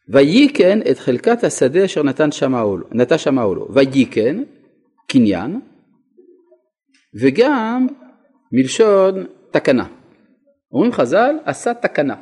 [0.09, 2.31] ויקן את חלקת השדה אשר נתן
[3.17, 3.67] שם אהולו.
[3.73, 4.43] ויקן,
[5.07, 5.59] קניין,
[7.21, 7.87] וגם
[8.51, 9.87] מלשון תקנה.
[10.71, 12.15] אומרים חז"ל, עשה תקנה.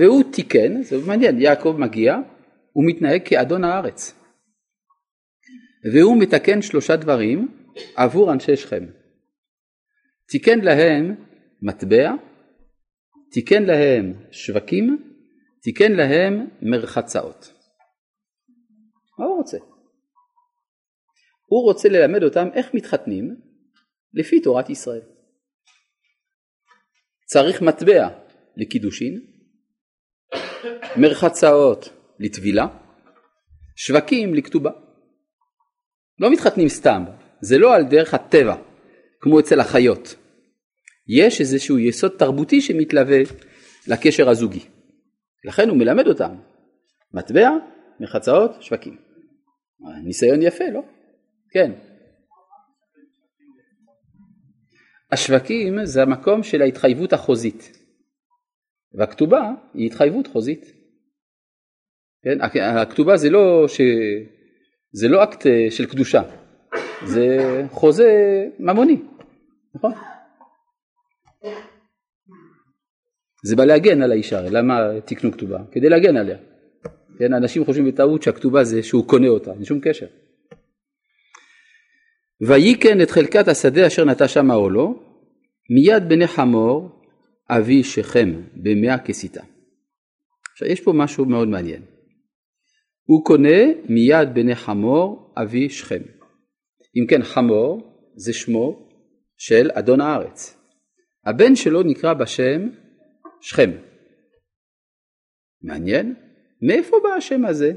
[0.00, 2.16] והוא תיקן, זה מעניין, יעקב מגיע,
[2.72, 4.14] הוא מתנהג כאדון הארץ.
[5.92, 7.48] והוא מתקן שלושה דברים
[7.96, 8.84] עבור אנשי שכם.
[10.28, 11.14] תיקן להם
[11.62, 12.12] מטבע,
[13.30, 15.14] תיקן להם שווקים,
[15.62, 17.52] תיקן להם מרחצאות.
[19.18, 19.58] מה הוא רוצה?
[21.46, 23.36] הוא רוצה ללמד אותם איך מתחתנים
[24.14, 25.00] לפי תורת ישראל.
[27.26, 28.08] צריך מטבע
[28.56, 29.20] לקידושין,
[30.96, 32.66] מרחצאות לטבילה,
[33.76, 34.70] שווקים לכתובה.
[36.18, 37.04] לא מתחתנים סתם,
[37.40, 38.56] זה לא על דרך הטבע,
[39.20, 40.14] כמו אצל החיות.
[41.08, 43.18] יש איזשהו יסוד תרבותי שמתלווה
[43.88, 44.64] לקשר הזוגי.
[45.44, 46.34] לכן הוא מלמד אותם,
[47.12, 47.50] מטבע,
[48.00, 48.96] מרחצאות, שווקים.
[50.04, 50.80] ניסיון יפה, לא?
[51.50, 51.72] כן.
[55.14, 57.78] השווקים זה המקום של ההתחייבות החוזית.
[58.94, 60.72] והכתובה היא התחייבות חוזית.
[62.22, 62.38] כן?
[62.60, 63.80] הכתובה זה לא, ש...
[64.92, 66.22] זה לא אקט אה, של קדושה,
[67.06, 67.38] זה
[67.70, 69.02] חוזה ממוני,
[69.74, 69.92] נכון?
[73.44, 75.58] זה בא להגן על האישה, למה תקנו כתובה?
[75.72, 76.36] כדי להגן עליה.
[77.18, 80.06] כן, אנשים חושבים בטעות שהכתובה זה שהוא קונה אותה, אין שום קשר.
[82.40, 85.02] ויקן את חלקת השדה אשר נטע שם העולו,
[85.70, 86.88] מיד בני חמור
[87.50, 89.42] אבי שכם במאה כסיתה.
[90.52, 91.82] עכשיו יש פה משהו מאוד מעניין.
[93.04, 96.02] הוא קונה מיד בני חמור אבי שכם.
[96.96, 97.80] אם כן חמור
[98.16, 98.88] זה שמו
[99.36, 100.56] של אדון הארץ.
[101.26, 102.68] הבן שלו נקרא בשם
[103.40, 103.70] שכם.
[105.62, 106.14] מעניין,
[106.62, 107.72] מאיפה בא השם הזה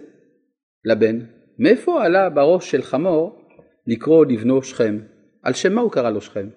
[0.86, 1.20] לבן?
[1.60, 3.50] מאיפה עלה בראש של חמור
[3.88, 5.00] לקרוא לבנו שכם?
[5.44, 6.50] על שם מה הוא קרא לו שכם?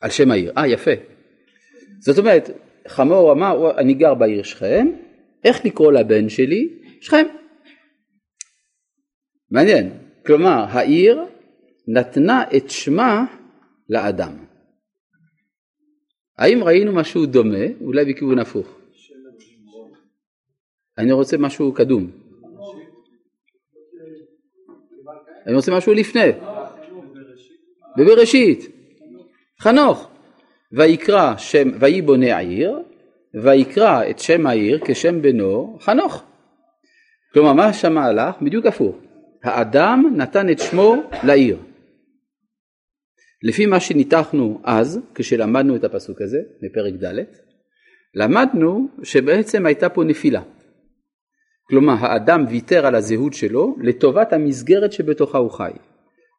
[0.00, 0.52] על שם העיר.
[0.56, 0.90] אה, יפה.
[2.00, 2.50] זאת אומרת,
[2.88, 4.86] חמור אמר, אני גר בעיר שכם,
[5.44, 6.68] איך לקרוא לבן שלי?
[7.00, 7.26] שכם.
[9.50, 9.90] מעניין.
[10.26, 11.24] כלומר, העיר
[11.88, 13.24] נתנה את שמה
[13.88, 14.32] לאדם.
[16.38, 18.78] האם ראינו משהו דומה, אולי בכיוון הפוך?
[20.98, 22.10] אני רוצה משהו קדום.
[25.46, 26.28] אני רוצה משהו לפני.
[27.96, 28.77] בבראשית.
[29.62, 30.08] חנוך.
[30.72, 32.78] ויקרא שם, ויהי בונה העיר,
[33.34, 36.22] ויקרא את שם העיר כשם בנו חנוך.
[37.32, 38.34] כלומר מה שם הלך?
[38.42, 38.96] בדיוק הפוך.
[39.44, 41.58] האדם נתן את שמו לעיר.
[43.42, 47.24] לפי מה שניתחנו אז, כשלמדנו את הפסוק הזה, בפרק ד',
[48.14, 50.42] למדנו שבעצם הייתה פה נפילה.
[51.68, 55.70] כלומר האדם ויתר על הזהות שלו לטובת המסגרת שבתוכה הוא חי.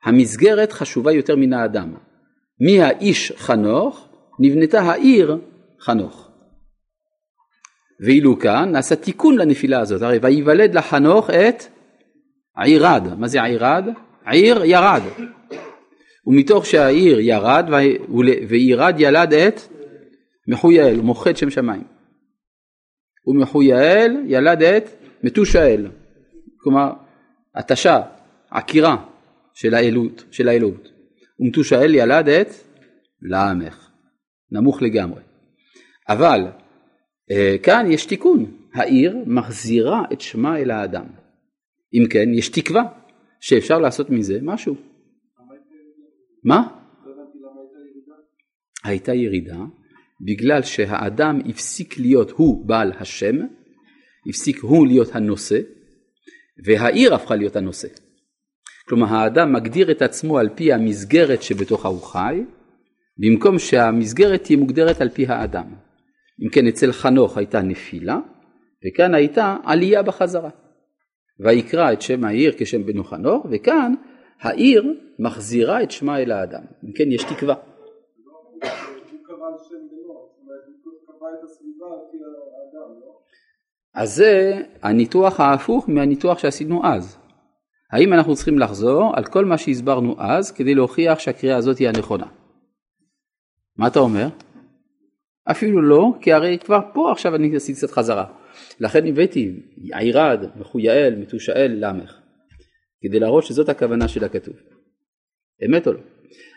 [0.04, 1.94] המסגרת חשובה יותר מן האדם.
[2.60, 4.08] מהאיש חנוך
[4.40, 5.38] נבנתה העיר
[5.80, 6.30] חנוך.
[8.00, 11.64] ואילו כאן נעשה תיקון לנפילה הזאת, הרי ויוולד לחנוך את
[12.58, 13.86] עירד, מה זה עירד?
[14.26, 15.02] עיר ירד.
[16.28, 17.66] ומתוך שהעיר ירד
[18.50, 19.62] וירד ילד את
[20.48, 21.84] מחויאל, הוא מוחד שם שמיים.
[23.28, 24.90] ומחויאל ילד את
[25.24, 25.88] מתושאל,
[26.58, 26.92] כלומר
[27.56, 28.02] התשה,
[28.52, 28.98] עקירה
[29.54, 30.99] של האלות, של האלות.
[31.40, 32.48] ומתושאל ילד את
[33.22, 33.92] לעמך,
[34.52, 35.22] נמוך לגמרי.
[36.10, 36.42] אבל
[37.32, 41.06] אה, כאן יש תיקון, העיר מחזירה את שמה אל האדם.
[41.94, 42.84] אם כן, יש תקווה
[43.40, 44.76] שאפשר לעשות מזה משהו.
[46.44, 46.68] מה?
[48.84, 49.60] הייתה ירידה
[50.22, 53.36] בגלל שהאדם הפסיק להיות הוא בעל השם,
[54.30, 55.60] הפסיק הוא להיות הנושא,
[56.66, 57.88] והעיר הפכה להיות הנושא.
[58.90, 62.44] כלומר האדם מגדיר את עצמו על פי המסגרת שבתוכה הוא חי,
[63.18, 65.66] במקום שהמסגרת תהיה מוגדרת על פי האדם.
[66.44, 68.20] אם כן אצל חנוך הייתה נפילה,
[68.86, 70.50] וכאן הייתה עלייה בחזרה.
[71.40, 73.94] ויקרא את שם העיר כשם בנו חנוך, וכאן
[74.42, 77.56] העיר מחזירה את שמה אל האדם, אם כן יש תקווה.
[83.94, 87.29] אז זה הניתוח ההפוך מהניתוח שעשינו אז.
[87.92, 92.26] האם אנחנו צריכים לחזור על כל מה שהסברנו אז כדי להוכיח שהקריאה הזאת היא הנכונה?
[93.78, 94.28] מה אתה אומר?
[95.52, 98.26] אפילו לא, כי הרי כבר פה עכשיו אני עשיתי קצת חזרה.
[98.80, 99.56] לכן הבאתי
[99.94, 102.20] עירד, מחויעל, מתושאל, למך,
[103.02, 104.56] כדי להראות שזאת הכוונה של הכתוב.
[105.66, 106.00] אמת או לא?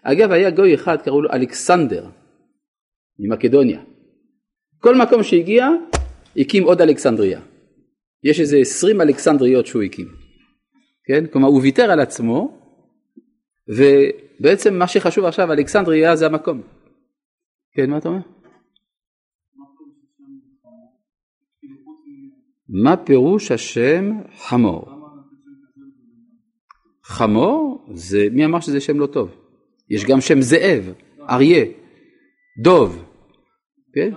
[0.03, 2.07] אגב, היה גוי אחד, קראו לו אלכסנדר,
[3.19, 3.81] ממקדוניה.
[4.79, 5.69] כל מקום שהגיע,
[6.37, 7.41] הקים עוד אלכסנדריה.
[8.25, 10.22] יש איזה עשרים אלכסנדריות שהוא הקים.
[11.05, 11.27] כן?
[11.27, 12.59] כלומר, הוא ויתר על עצמו,
[13.69, 16.63] ובעצם מה שחשוב עכשיו, אלכסנדריה זה המקום.
[17.73, 18.21] כן, מה אתה אומר?
[22.69, 25.03] מה פירוש השם חמור?
[27.05, 29.37] חמור זה, מי אמר שזה שם לא טוב?
[29.91, 30.93] יש גם שם זאב,
[31.31, 31.65] אריה,
[32.63, 33.05] דוב,
[33.95, 34.11] כן?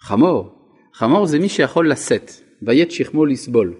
[0.00, 2.30] חמור, חמור זה מי שיכול לשאת,
[2.62, 3.74] ויית שכמו לסבול,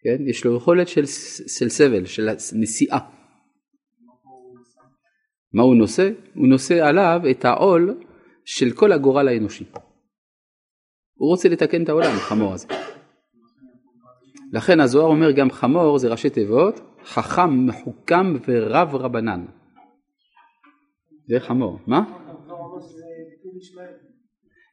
[0.00, 0.28] כן?
[0.28, 1.06] יש לו יכולת של,
[1.46, 2.98] של סבל, של נשיאה.
[5.52, 6.10] מה הוא נושא?
[6.34, 8.00] הוא נושא עליו את העול
[8.44, 9.64] של כל הגורל האנושי.
[11.14, 12.66] הוא רוצה לתקן את העולם, החמור הזה.
[14.52, 19.44] לכן הזוהר אומר גם חמור זה ראשי תיבות, חכם, מחוכם ורב רבנן.
[21.28, 21.78] זה חמור.
[21.86, 22.02] מה?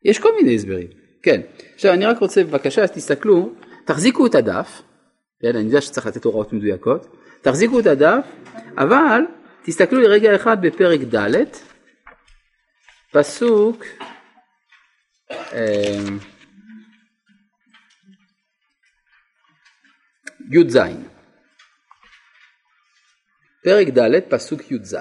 [0.06, 0.88] יש כל מיני הסברים,
[1.24, 1.42] כן.
[1.76, 3.54] עכשיו אני רק רוצה בבקשה, אז תסתכלו,
[3.86, 4.82] תחזיקו את הדף,
[5.42, 8.26] כן, אני יודע שצריך לתת הוראות מדויקות, תחזיקו את הדף,
[8.78, 9.22] אבל
[9.64, 11.44] תסתכלו לרגע אחד בפרק ד',
[13.12, 13.84] פסוק
[15.32, 16.00] אה,
[20.52, 20.78] י"ז.
[23.64, 24.96] פרק ד' פסוק י"ז.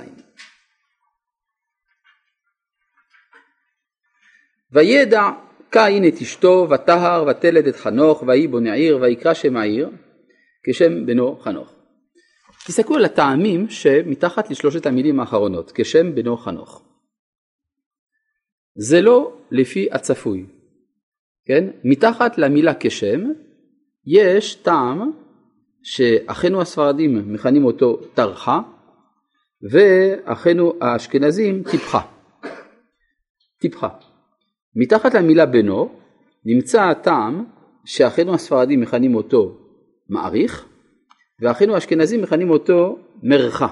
[4.72, 5.22] וידע
[5.70, 9.90] קין את אשתו וטהר ותלד את חנוך ויהי בו נעיר ויקרא שם העיר
[10.62, 11.72] כשם בנו חנוך.
[12.66, 16.83] תסתכלו על הטעמים שמתחת לשלושת המילים האחרונות כשם בנו חנוך.
[18.74, 20.46] זה לא לפי הצפוי,
[21.44, 21.64] כן?
[21.85, 23.20] מתחת למילה כשם
[24.07, 25.11] יש טעם
[25.83, 28.61] שאחינו הספרדים מכנים אותו טרחה
[29.70, 32.00] ואחינו האשכנזים טיפחה.
[33.61, 33.88] טיפחה.
[34.77, 35.99] מתחת למילה בנו
[36.45, 37.45] נמצא הטעם
[37.85, 39.59] שאחינו הספרדים מכנים אותו
[40.09, 40.67] מעריך
[41.41, 43.69] ואחינו האשכנזים מכנים אותו מרחה,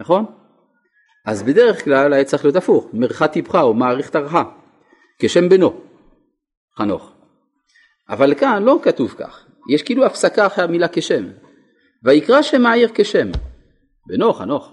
[0.00, 0.24] נכון?
[1.26, 4.42] אז בדרך כלל היה צריך להיות הפוך, מרחה טיפחה או מעריך טרחה,
[5.18, 5.80] כשם בנו,
[6.78, 7.12] חנוך.
[8.08, 11.24] אבל כאן לא כתוב כך, יש כאילו הפסקה אחרי המילה כשם.
[12.04, 13.28] ויקרא שם העיר כשם,
[14.06, 14.72] בנו חנוך.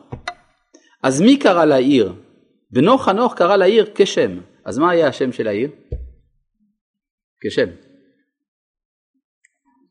[1.03, 2.13] אז מי קרא לעיר?
[2.71, 4.37] בנו חנוך קרא לעיר כשם.
[4.67, 5.71] אז מה היה השם של העיר?
[7.41, 7.69] כשם.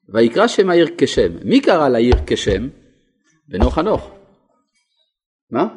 [0.09, 1.33] ויקרא שם העיר כשם.
[1.45, 2.69] מי קרא לעיר כשם?
[3.49, 4.15] בנו חנוך.
[5.51, 5.75] מה?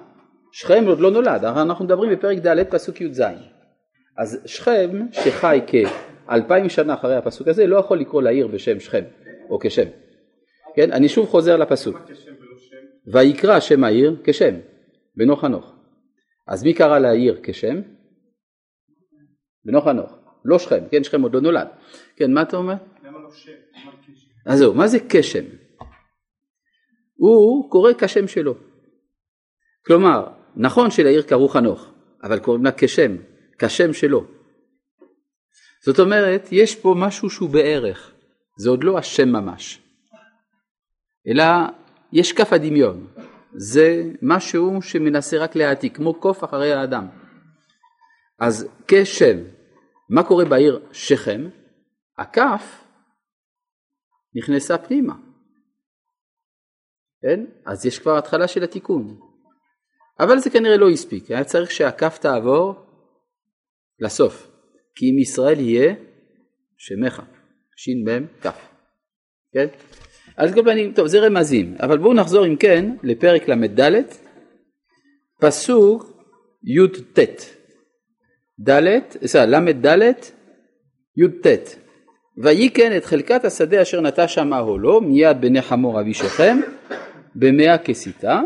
[0.51, 3.21] שכם עוד לא נולד, אנחנו מדברים בפרק ד' פסוק י"ז.
[4.17, 9.03] אז שכם שחי כאלפיים שנה אחרי הפסוק הזה לא יכול לקרוא לעיר בשם שכם
[9.49, 9.87] או כשם.
[10.75, 11.97] כן, אני שוב חוזר לפסוק.
[13.07, 14.55] ויקרא שם העיר כשם,
[15.15, 15.75] בנו חנוך.
[16.47, 17.81] אז מי קרא לעיר כשם?
[19.65, 20.11] בנו חנוך.
[20.45, 21.67] לא שכם, כן, שכם עוד לא נולד.
[22.15, 22.73] כן, מה אתה אומר?
[23.03, 23.51] למה לא שם?
[24.45, 25.45] אז זהו, מה זה כשם?
[27.15, 28.55] הוא קורא כשם שלו.
[29.85, 31.91] כלומר, נכון שלעיר קראו חנוך,
[32.23, 33.15] אבל קוראים לה כשם,
[33.59, 34.25] כשם שלו.
[35.85, 38.13] זאת אומרת, יש פה משהו שהוא בערך,
[38.57, 39.81] זה עוד לא השם ממש,
[41.27, 41.43] אלא
[42.13, 43.07] יש כף הדמיון,
[43.53, 47.07] זה משהו שמנסה רק להעתיק, כמו קוף אחרי האדם.
[48.39, 49.37] אז כשם,
[50.09, 51.49] מה קורה בעיר שכם?
[52.17, 52.83] הכף
[54.35, 55.13] נכנסה פנימה,
[57.21, 57.45] כן?
[57.65, 59.19] אז יש כבר התחלה של התיקון.
[60.19, 62.73] אבל זה כנראה לא הספיק, היה צריך שהכף תעבור
[63.99, 64.51] לסוף,
[64.95, 65.95] כי אם ישראל יהיה
[66.77, 67.21] שמך,
[67.75, 68.69] ש"מ כף,
[69.53, 69.67] כן?
[70.37, 73.91] אז כל פנים, טוב זה רמזים, אבל בואו נחזור אם כן לפרק ל"ד,
[75.41, 76.03] פסוק
[76.63, 77.19] י"ט,
[78.67, 79.85] ל"ד,
[81.17, 81.47] י"ט,
[82.37, 86.57] ויהי כן את חלקת השדה אשר נטע שם אהולו מיד בני חמור אבי שכם
[87.35, 88.41] במאה כסיתה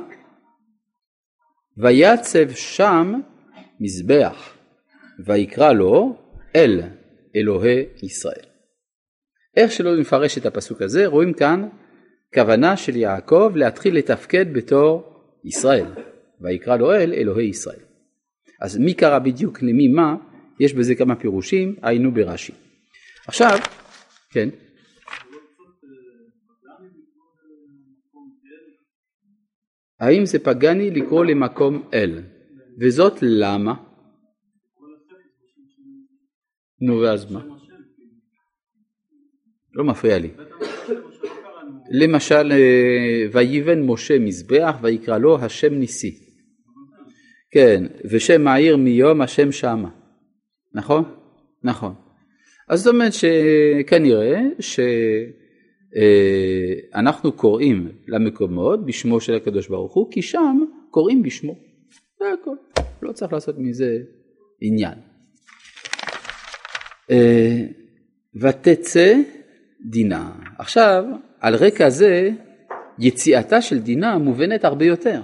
[1.78, 3.14] ויצב שם
[3.80, 4.58] מזבח
[5.26, 6.16] ויקרא לו
[6.56, 6.82] אל
[7.36, 8.46] אלוהי ישראל.
[9.58, 11.68] איך שלא נפרש את הפסוק הזה רואים כאן
[12.34, 15.04] כוונה של יעקב להתחיל לתפקד בתור
[15.46, 15.86] ישראל,
[16.42, 17.93] ויקרא לו אל אלוהי ישראל.
[18.64, 20.16] אז מי קרא בדיוק למי מה,
[20.60, 22.54] יש בזה כמה פירושים, היינו ברש"י.
[23.28, 23.58] עכשיו,
[24.32, 24.50] כן.
[30.00, 32.22] האם זה פגני לקרוא למקום אל?
[32.82, 33.74] וזאת למה?
[36.82, 37.46] נו ואז מה?
[39.74, 40.30] לא מפריע לי.
[41.92, 46.23] למשל, אה, ויבן משה מזבח ויקרא לו השם ניסי.
[47.54, 49.90] כן, ושם העיר מיום השם שמה.
[50.74, 51.04] נכון?
[51.64, 51.94] נכון.
[52.70, 54.42] אז זאת אומרת שכנראה
[56.90, 61.56] שאנחנו אה, קוראים למקומות בשמו של הקדוש ברוך הוא, כי שם קוראים בשמו.
[62.20, 62.56] זה הכל.
[63.02, 63.98] לא צריך לעשות מזה
[64.62, 64.98] עניין.
[67.12, 67.62] אה,
[68.36, 69.14] ותצא
[69.90, 70.32] דינה.
[70.60, 71.04] עכשיו,
[71.40, 72.30] על רקע זה,
[73.00, 75.22] יציאתה של דינה מובנת הרבה יותר.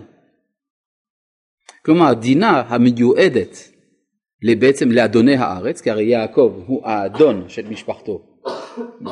[1.86, 3.58] כלומר, דינה המיועדת
[4.60, 8.42] בעצם לאדוני הארץ, כי הרי יעקב הוא האדון של משפחתו,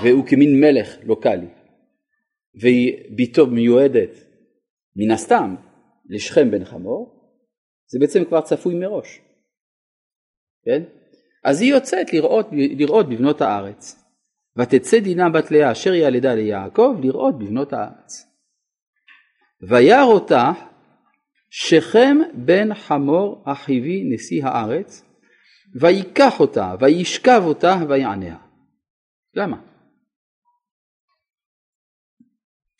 [0.01, 1.47] והוא כמין מלך לוקאלי,
[2.55, 4.09] וביתו מיועדת
[4.95, 5.55] מן הסתם
[6.09, 7.33] לשכם בן חמור,
[7.91, 9.21] זה בעצם כבר צפוי מראש,
[10.65, 10.83] כן?
[11.43, 14.07] אז היא יוצאת לראות, לראות בבנות הארץ.
[14.57, 18.25] ותצא דינה בת לאה אשר ילדה ליעקב לראות בבנות הארץ.
[19.69, 20.51] וירא אותה
[21.49, 25.03] שכם בן חמור החיבי נשיא הארץ
[25.75, 28.37] ויקח אותה וישכב אותה ויעניה.
[29.33, 29.57] למה?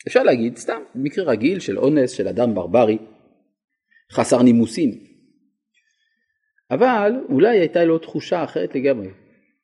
[0.07, 2.97] אפשר להגיד סתם מקרה רגיל של אונס של אדם ברברי
[4.11, 4.91] חסר נימוסים
[6.71, 9.09] אבל אולי הייתה לו תחושה אחרת לגמרי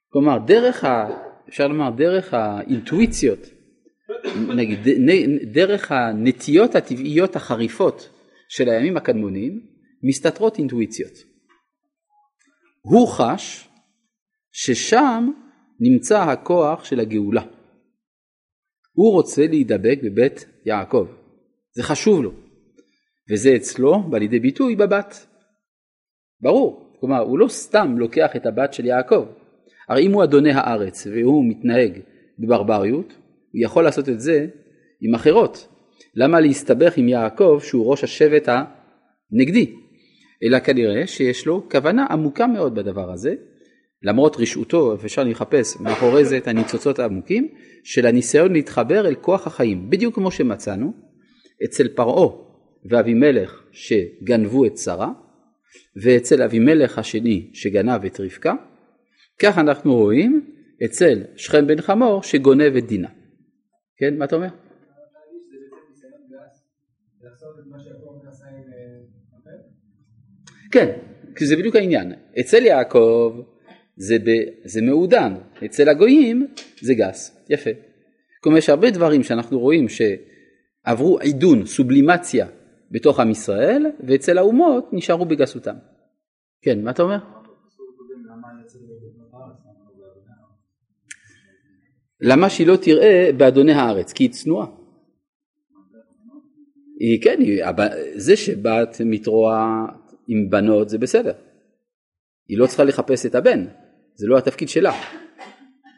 [0.09, 1.09] כלומר דרך ה...
[1.49, 3.39] אפשר לומר דרך האינטואיציות,
[4.55, 4.79] נגיד
[5.51, 8.09] דרך הנטיות הטבעיות החריפות
[8.55, 9.65] של הימים הקדמוניים,
[10.03, 11.13] מסתתרות אינטואיציות.
[12.81, 13.69] הוא חש
[14.51, 15.31] ששם
[15.79, 17.43] נמצא הכוח של הגאולה.
[18.93, 21.07] הוא רוצה להידבק בבית יעקב,
[21.75, 22.31] זה חשוב לו,
[23.31, 25.27] וזה אצלו בא לידי ביטוי בבת.
[26.41, 29.25] ברור, כלומר הוא לא סתם לוקח את הבת של יעקב,
[29.89, 31.99] הרי אם הוא אדוני הארץ והוא מתנהג
[32.39, 34.47] בברבריות, הוא יכול לעשות את זה
[35.01, 35.72] עם אחרות.
[36.15, 39.75] למה להסתבך עם יעקב שהוא ראש השבט הנגדי?
[40.43, 43.35] אלא כנראה שיש לו כוונה עמוקה מאוד בדבר הזה,
[44.03, 47.47] למרות רשעותו, אפשר לחפש מאחורי זה את הניצוצות העמוקים,
[47.83, 50.93] של הניסיון להתחבר אל כוח החיים, בדיוק כמו שמצאנו
[51.65, 52.35] אצל פרעה
[52.89, 55.11] ואבימלך שגנבו את שרה,
[56.03, 58.53] ואצל אבימלך השני שגנב את רבקה,
[59.41, 60.45] כך אנחנו רואים
[60.85, 63.07] אצל שכם בן חמור שגונב את דינה.
[63.97, 64.47] כן, מה אתה אומר?
[70.73, 70.91] כן,
[71.35, 72.13] כי זה בדיוק העניין.
[72.39, 73.39] אצל יעקב
[73.95, 74.29] זה, ב,
[74.65, 75.33] זה מעודן,
[75.65, 76.47] אצל הגויים
[76.81, 77.45] זה גס.
[77.49, 77.69] יפה.
[78.43, 82.47] כלומר יש הרבה דברים שאנחנו רואים שעברו עידון, סובלימציה
[82.91, 85.75] בתוך עם ישראל, ואצל האומות נשארו בגסותם.
[86.61, 87.17] כן, מה אתה אומר?
[92.21, 94.13] למה שהיא לא תראה באדוני הארץ?
[94.13, 94.67] כי היא צנועה.
[96.99, 97.39] היא כן,
[98.15, 99.85] זה שבת מתרועה
[100.27, 101.33] עם בנות זה בסדר.
[102.47, 103.65] היא לא צריכה לחפש את הבן,
[104.15, 104.93] זה לא התפקיד שלה,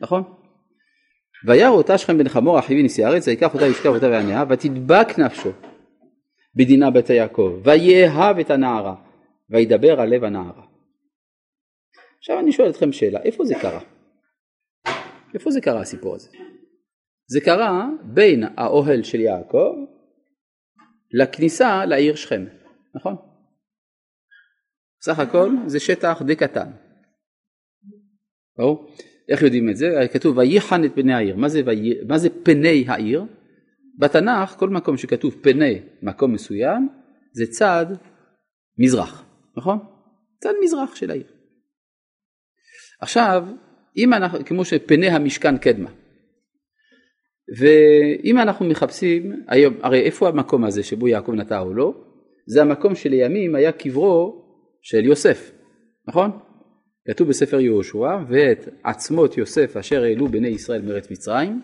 [0.02, 0.24] נכון?
[1.48, 5.50] וירא אותה שכם בן חמור אחיו נשיא הארץ ויקח אותה ישכב אותה ועניה ותדבק נפשו
[6.56, 8.96] בדינה בית יעקב ויאהב את הנערה
[9.50, 10.66] וידבר על לב הנערה.
[12.18, 13.82] עכשיו אני שואל אתכם שאלה, איפה זה קרה?
[15.34, 16.30] איפה זה קרה הסיפור הזה?
[17.28, 19.76] זה קרה בין האוהל של יעקב
[21.12, 22.46] לכניסה לעיר שכם,
[22.96, 23.16] נכון?
[25.06, 26.72] סך הכל זה שטח די קטן.
[28.58, 28.92] ברור?
[29.30, 30.08] איך יודעים את זה?
[30.14, 31.36] כתוב ויחן את פני העיר.
[31.36, 31.96] מה זה, ויה...
[32.08, 33.24] מה זה פני העיר?
[34.00, 36.90] בתנ"ך כל מקום שכתוב פני מקום מסוים
[37.34, 37.86] זה צד
[38.78, 39.26] מזרח,
[39.58, 39.80] נכון?
[40.40, 41.28] צד מזרח של העיר.
[43.02, 43.48] עכשיו
[43.98, 45.90] אם אנחנו, כמו שפני המשכן קדמה.
[47.58, 51.94] ואם אנחנו מחפשים, היום, הרי איפה המקום הזה שבו יעקב נטע או לא?
[52.48, 54.45] זה המקום שלימים היה קברו
[54.86, 55.52] של יוסף,
[56.08, 56.32] נכון?
[57.08, 61.62] כתוב בספר יהושע, ואת עצמות יוסף אשר העלו בני ישראל מארץ מצרים,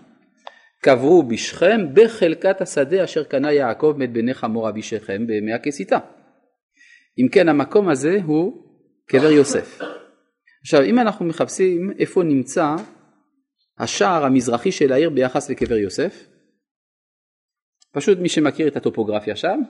[0.84, 5.98] קברו בשכם בחלקת השדה אשר קנה יעקב מת בני חמור אבי שכם בימי הכסיתה.
[7.20, 8.54] אם כן המקום הזה הוא
[9.06, 9.80] קבר יוסף.
[10.62, 12.76] עכשיו אם אנחנו מחפשים איפה נמצא
[13.80, 16.28] השער המזרחי של העיר ביחס לקבר יוסף,
[17.94, 19.62] פשוט מי שמכיר את הטופוגרפיה שם,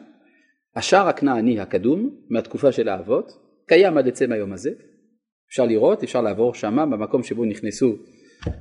[0.75, 3.31] השער הכנעני הקדום מהתקופה של האבות,
[3.67, 4.71] קיים עד עצם היום הזה,
[5.49, 7.95] אפשר לראות, אפשר לעבור שמה במקום שבו נכנסו
[8.47, 8.51] אה,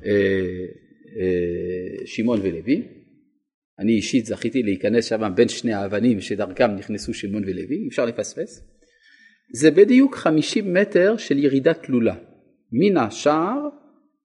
[1.19, 2.87] אה, שמעון ולוי,
[3.79, 8.67] אני אישית זכיתי להיכנס שם בין שני האבנים שדרכם נכנסו שמעון ולוי, אפשר לפספס,
[9.53, 12.15] זה בדיוק 50 מטר של ירידה תלולה,
[12.71, 13.69] מן השער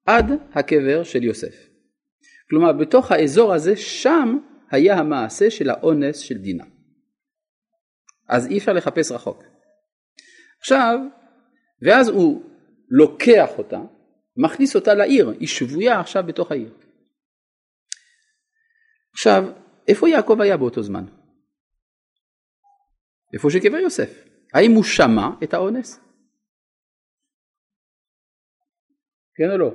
[0.06, 1.68] עד הקבר של יוסף.
[2.50, 4.38] כלומר בתוך האזור הזה שם
[4.70, 6.64] היה המעשה של האונס של דינה.
[8.28, 9.42] אז אי אפשר לחפש רחוק.
[10.60, 10.98] עכשיו,
[11.82, 12.42] ואז הוא
[12.90, 13.80] לוקח אותה,
[14.36, 16.74] מכניס אותה לעיר, היא שבויה עכשיו בתוך העיר.
[19.12, 19.42] עכשיו,
[19.88, 21.04] איפה יעקב היה באותו זמן?
[23.34, 24.24] איפה שקבר יוסף.
[24.54, 26.00] האם הוא שמע את האונס?
[29.34, 29.70] כן או לא?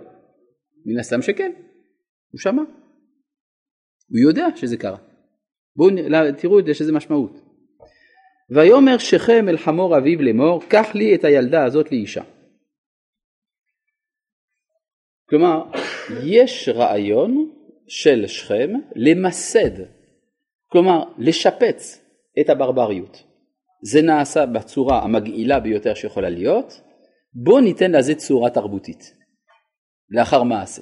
[0.86, 1.52] מן הסתם שכן,
[2.32, 2.62] הוא שמע.
[4.08, 4.98] הוא יודע שזה קרה.
[5.76, 5.90] בואו
[6.38, 7.51] תראו את זה שזה משמעות.
[8.56, 12.24] ויאמר שכם אל חמור אביו לאמור, קח לי את הילדה הזאת לאישה.
[15.30, 15.64] כלומר,
[16.24, 17.52] יש רעיון
[17.88, 19.84] של שכם למסד,
[20.68, 22.06] כלומר לשפץ
[22.42, 23.24] את הברבריות.
[23.84, 26.82] זה נעשה בצורה המגעילה ביותר שיכולה להיות,
[27.34, 29.14] בואו ניתן לזה צורה תרבותית,
[30.10, 30.82] לאחר מעשה.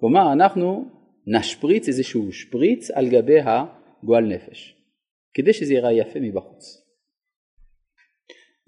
[0.00, 0.90] כלומר, אנחנו
[1.26, 4.74] נשפריץ איזשהו שפריץ על גבי הגועל נפש,
[5.34, 6.84] כדי שזה ייראה יפה מבחוץ.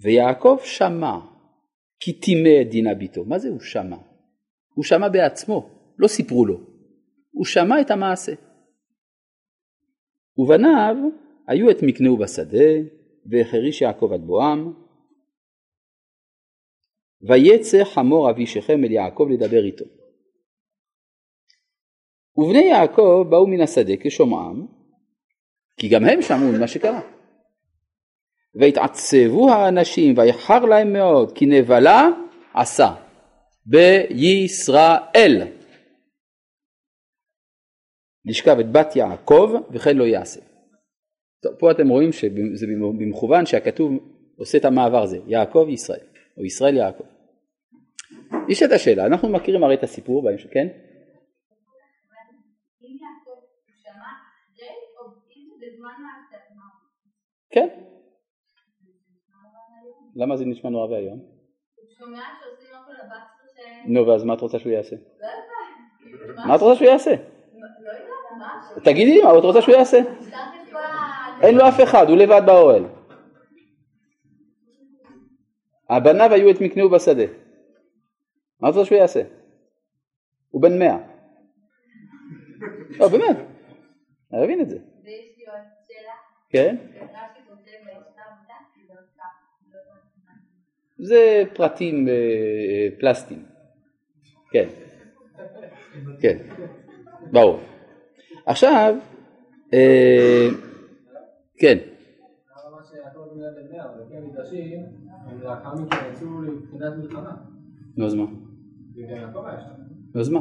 [0.00, 1.18] ויעקב שמע
[2.00, 3.24] כי טימא את דינה ביתו.
[3.24, 3.96] מה זה הוא שמע?
[4.74, 6.60] הוא שמע בעצמו, לא סיפרו לו.
[7.30, 8.32] הוא שמע את המעשה.
[10.38, 10.96] ובניו
[11.48, 12.68] היו את מקנהו בשדה,
[13.30, 14.72] והחריש יעקב עד בואם.
[17.22, 19.84] ויצא חמור אבי שכם אל יעקב לדבר איתו.
[22.36, 24.66] ובני יעקב באו מן השדה כשומעם,
[25.80, 27.00] כי גם הם שמעו ממה שקרה.
[28.54, 32.08] והתעצבו האנשים ויחר להם מאוד כי נבלה
[32.54, 32.94] עשה
[33.66, 35.42] בישראל.
[38.24, 40.40] לשכב את בת יעקב וכן לא יעשה.
[41.42, 42.66] טוב, פה אתם רואים שזה
[42.98, 43.92] במכוון שהכתוב
[44.36, 46.06] עושה את המעבר הזה, יעקב ישראל,
[46.38, 47.04] או ישראל יעקב.
[48.48, 50.66] יש את השאלה, אנחנו מכירים הרי את הסיפור בהמשך, כן?
[57.56, 57.68] כן.
[60.16, 61.20] למה זה נשמע נורא ואיום?
[63.86, 64.96] נו, ואז מה את רוצה שהוא יעשה?
[66.46, 67.10] מה את רוצה שהוא יעשה?
[68.84, 69.98] תגידי, מה את רוצה שהוא יעשה?
[71.42, 72.84] אין לו אף אחד, הוא לבד באוהל.
[75.90, 77.26] הבניו היו את מקנהו בשדה.
[78.60, 79.22] מה את רוצה שהוא יעשה?
[80.50, 80.98] הוא בן מאה.
[82.98, 83.36] לא, באמת.
[84.32, 84.78] אני מבין את זה.
[86.50, 86.76] כן?
[90.98, 93.42] זה פרטים אה, פלסטיים.
[94.50, 94.68] כן.
[96.20, 96.38] כן.
[97.32, 97.60] ברור.
[98.46, 98.94] עכשיו,
[99.74, 100.48] אה,
[101.58, 101.78] כן.
[107.96, 108.24] נו אז מה?
[110.14, 110.40] נו אז מה?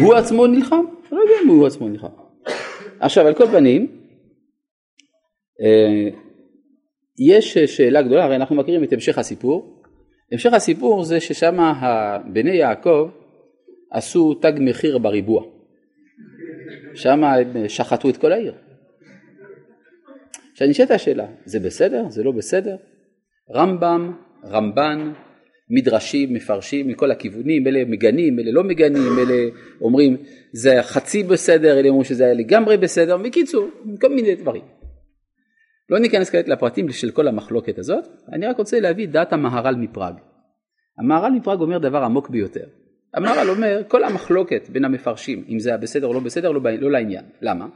[0.00, 0.84] הוא עצמו נלחם?
[1.12, 2.08] לא יודע אם הוא עצמו נלחם.
[3.00, 3.86] עכשיו על כל פנים,
[5.60, 6.08] אה,
[7.18, 9.82] יש שאלה גדולה, הרי אנחנו מכירים את המשך הסיפור.
[10.32, 11.58] המשך הסיפור זה ששם
[12.32, 13.08] בני יעקב
[13.90, 15.44] עשו תג מחיר בריבוע.
[16.94, 18.54] שם הם שחטו את כל העיר.
[20.52, 22.04] עכשיו נשאלת השאלה, זה בסדר?
[22.08, 22.76] זה לא בסדר?
[23.54, 24.12] רמב"ם,
[24.44, 25.12] רמב"ן,
[25.70, 29.50] מדרשים, מפרשים מכל הכיוונים, אלה מגנים, אלה לא מגנים, אלה
[29.80, 30.16] אומרים
[30.52, 33.68] זה חצי בסדר, אלה אומרים שזה היה לגמרי בסדר, בקיצור,
[34.00, 34.62] כל מיני דברים.
[35.92, 40.14] לא ניכנס כעת לפרטים של כל המחלוקת הזאת, אני רק רוצה להביא דעת המהר"ל מפראג.
[40.98, 42.64] המהר"ל מפראג אומר דבר עמוק ביותר.
[43.14, 46.90] המהר"ל אומר כל המחלוקת בין המפרשים אם זה היה בסדר או לא בסדר לא, לא
[46.90, 47.24] לעניין.
[47.42, 47.66] למה?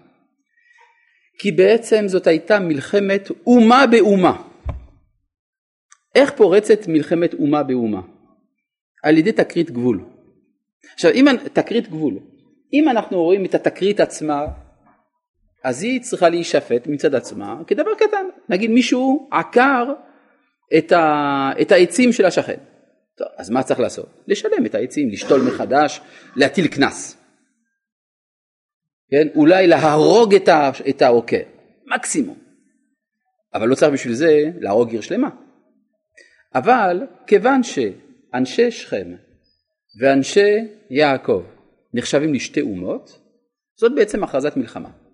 [1.39, 4.43] כי בעצם זאת הייתה מלחמת אומה באומה.
[6.15, 8.01] איך פורצת מלחמת אומה באומה?
[9.03, 10.05] על ידי תקרית גבול.
[10.95, 12.15] עכשיו אם תקרית גבול,
[12.73, 14.47] אם אנחנו רואים את התקרית עצמה
[15.67, 18.27] אז היא צריכה להישפט מצד עצמה כדבר קטן.
[18.49, 19.93] נגיד מישהו עקר
[20.79, 22.59] את, ה, את העצים של השכן.
[23.17, 24.07] טוב, אז מה צריך לעשות?
[24.27, 26.01] לשלם את העצים, לשתול מחדש,
[26.37, 27.17] להטיל קנס.
[29.11, 29.29] כן?
[29.35, 31.43] אולי להרוג את, ה, את העוקר,
[31.87, 32.39] מקסימום.
[33.55, 35.31] אבל לא צריך בשביל זה להרוג עיר שלמה.
[36.55, 39.15] אבל כיוון שאנשי שכם
[40.01, 41.43] ואנשי יעקב
[41.95, 43.19] נחשבים לשתי אומות,
[43.77, 45.06] זאת בעצם הכרזת מלחמה.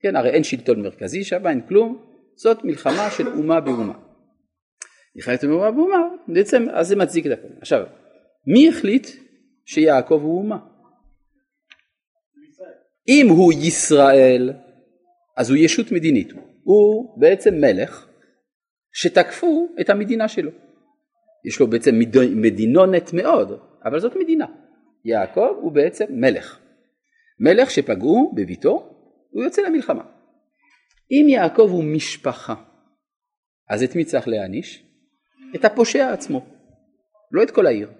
[0.00, 2.04] כן, הרי אין שלטון מרכזי שם, אין כלום,
[2.36, 3.98] זאת מלחמה של אומה באומה.
[5.16, 7.48] מלחמת אומה באומה, בעצם אז זה מצדיק את הכל.
[7.60, 7.86] עכשיו,
[8.46, 9.06] מי החליט
[9.64, 10.58] שיעקב הוא אומה?
[13.08, 14.52] אם הוא ישראל,
[15.36, 16.32] אז הוא ישות מדינית,
[16.62, 18.08] הוא בעצם מלך
[18.92, 20.50] שתקפו את המדינה שלו.
[21.44, 21.94] יש לו בעצם
[22.34, 24.46] מדינונת מאוד, אבל זאת מדינה.
[25.04, 26.58] יעקב הוא בעצם מלך.
[27.40, 28.97] מלך שפגעו בביתו,
[29.30, 30.04] הוא יוצא למלחמה.
[31.10, 32.54] אם יעקב הוא משפחה,
[33.68, 34.84] אז את מי צריך להעניש?
[35.54, 36.46] את הפושע עצמו,
[37.32, 37.90] לא את כל העיר.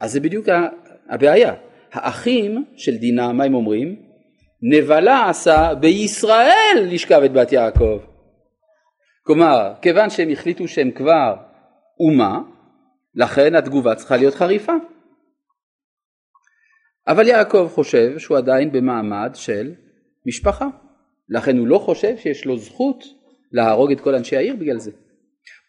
[0.00, 0.46] אז זה בדיוק
[1.08, 1.54] הבעיה.
[1.92, 4.02] האחים של דינה, מה הם אומרים?
[4.62, 7.98] נבלה עשה בישראל לשכב את בת יעקב.
[9.22, 11.36] כלומר, כיוון שהם החליטו שהם כבר
[12.00, 12.38] אומה,
[13.14, 14.72] לכן התגובה צריכה להיות חריפה.
[17.08, 19.74] אבל יעקב חושב שהוא עדיין במעמד של
[20.26, 20.68] משפחה,
[21.28, 23.04] לכן הוא לא חושב שיש לו זכות
[23.52, 24.90] להרוג את כל אנשי העיר בגלל זה.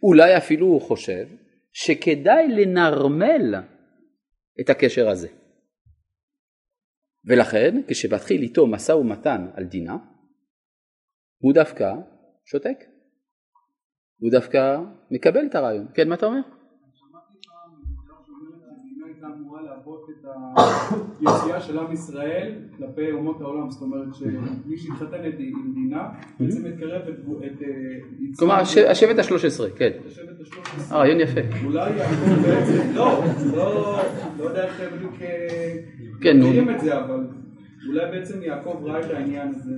[0.04, 1.28] אולי אפילו הוא חושב
[1.74, 3.56] שכדאי לנרמל
[4.62, 5.28] את הקשר הזה.
[7.26, 9.98] ולכן כשמתחיל איתו משא ומתן על דינה,
[11.38, 11.94] הוא דווקא
[12.46, 12.78] שותק.
[14.20, 14.78] הוא דווקא
[15.12, 15.88] מקבל את הרעיון.
[15.94, 16.40] כן, מה אתה אומר?
[21.20, 26.10] היציאה של עם ישראל כלפי אומות העולם, זאת אומרת שמי שהתחתן עם דינה
[26.40, 27.62] בעצם מקרב את...
[27.62, 27.68] אה,
[28.38, 28.56] כלומר
[28.90, 29.90] השבט השלוש עשרה, כן.
[30.08, 31.00] השבט השלוש עשרה.
[31.00, 31.42] רעיון יפה.
[31.66, 33.24] אולי יעקב בעצם, לא,
[33.56, 34.00] לא,
[34.40, 35.74] לא יודע איך בדיוק אה,
[36.22, 36.40] כן.
[36.40, 37.28] מכירים את זה, אבל
[37.88, 39.72] אולי בעצם יעקב ראה את העניין הזה.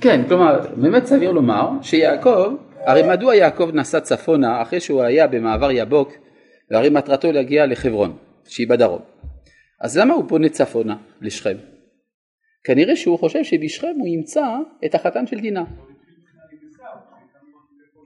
[0.00, 2.54] כן, כלומר באמת סביר לומר שיעקב,
[2.86, 6.12] הרי מדוע יעקב נסע צפונה אחרי שהוא היה במעבר יבוק
[6.70, 8.12] והרי מטרתו להגיע לחברון
[8.48, 9.00] שהיא בדרום.
[9.80, 11.56] אז למה הוא פונה צפונה לשכם?
[12.64, 14.46] כנראה שהוא חושב שבשכם הוא ימצא
[14.84, 15.64] את החתן של דינה.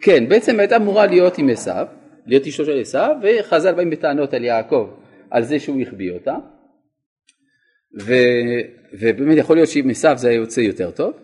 [0.00, 1.86] כן, בעצם הייתה אמורה להיות עם עשיו,
[2.26, 4.90] להיות אשתו של עשיו, וחז"ל באים בטענות על יעקב
[5.30, 6.36] על זה שהוא החביא אותה,
[8.00, 8.12] ו,
[8.92, 11.14] ובאמת יכול להיות שעם עשיו זה היה יוצא יותר טוב,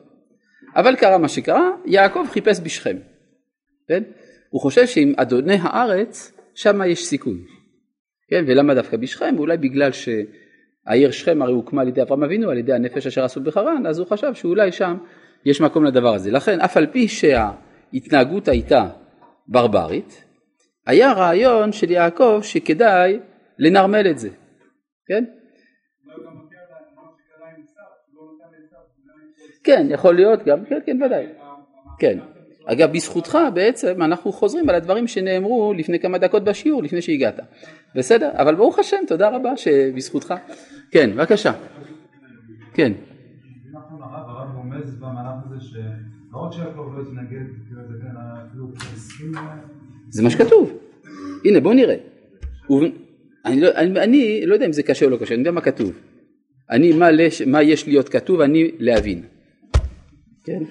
[0.77, 2.97] אבל קרה מה שקרה, יעקב חיפש בשכם,
[3.89, 4.03] כן?
[4.51, 7.39] הוא חושב שעם אדוני הארץ, שם יש סיכוי.
[8.31, 9.35] כן, ולמה דווקא בשכם?
[9.39, 9.91] אולי בגלל
[10.85, 13.99] שהעיר שכם הרי הוקמה על ידי אברהם אבינו, על ידי הנפש אשר עשו בחרן, אז
[13.99, 14.97] הוא חשב שאולי שם
[15.45, 16.31] יש מקום לדבר הזה.
[16.31, 18.89] לכן אף על פי שההתנהגות הייתה
[19.49, 20.25] ברברית,
[20.87, 23.19] היה רעיון של יעקב שכדאי
[23.59, 24.29] לנרמל את זה,
[25.07, 25.25] כן?
[29.65, 31.27] כן, יכול להיות גם, כן, כן, ודאי.
[31.99, 32.19] כן.
[32.73, 37.41] אגב, בזכותך בעצם אנחנו חוזרים על הדברים שנאמרו לפני כמה דקות בשיעור, לפני שהגעת.
[37.95, 38.31] בסדר?
[38.35, 40.35] אבל ברוך השם, תודה רבה שבזכותך.
[40.91, 41.53] כן, בבקשה.
[42.75, 42.93] כן.
[50.09, 50.73] זה מה שכתוב.
[51.45, 51.97] הנה בוא נראה.
[53.45, 55.61] אני לא, אני, אני לא יודע אם זה קשה או לא קשה, אני יודע מה
[55.61, 55.93] כתוב.
[56.71, 59.23] אני, מה, לש, מה יש להיות כתוב, אני להבין.
[60.45, 60.63] כן?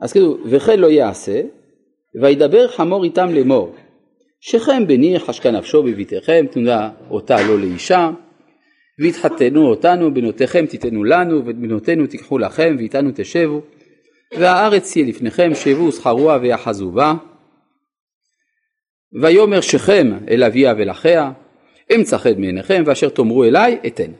[0.00, 1.42] אז כתוב, וכן לא יעשה,
[2.22, 3.74] וידבר חמור איתם לאמור,
[4.40, 8.10] שכם בני חשקה נפשו בביתכם, תנודה אותה לא לאישה,
[9.02, 13.60] והתחתנו אותנו, בנותיכם תיתנו לנו, ואת בנותינו תיקחו לכם, ואיתנו תשבו,
[14.38, 17.14] והארץ תהיה לפניכם, שבו ושכרוה ויחזו בה.
[19.22, 21.32] ויאמר שכם אל אביה ולאחיה,
[21.94, 24.12] אמצא חד מעיניכם, ואשר תאמרו אליי, אתן.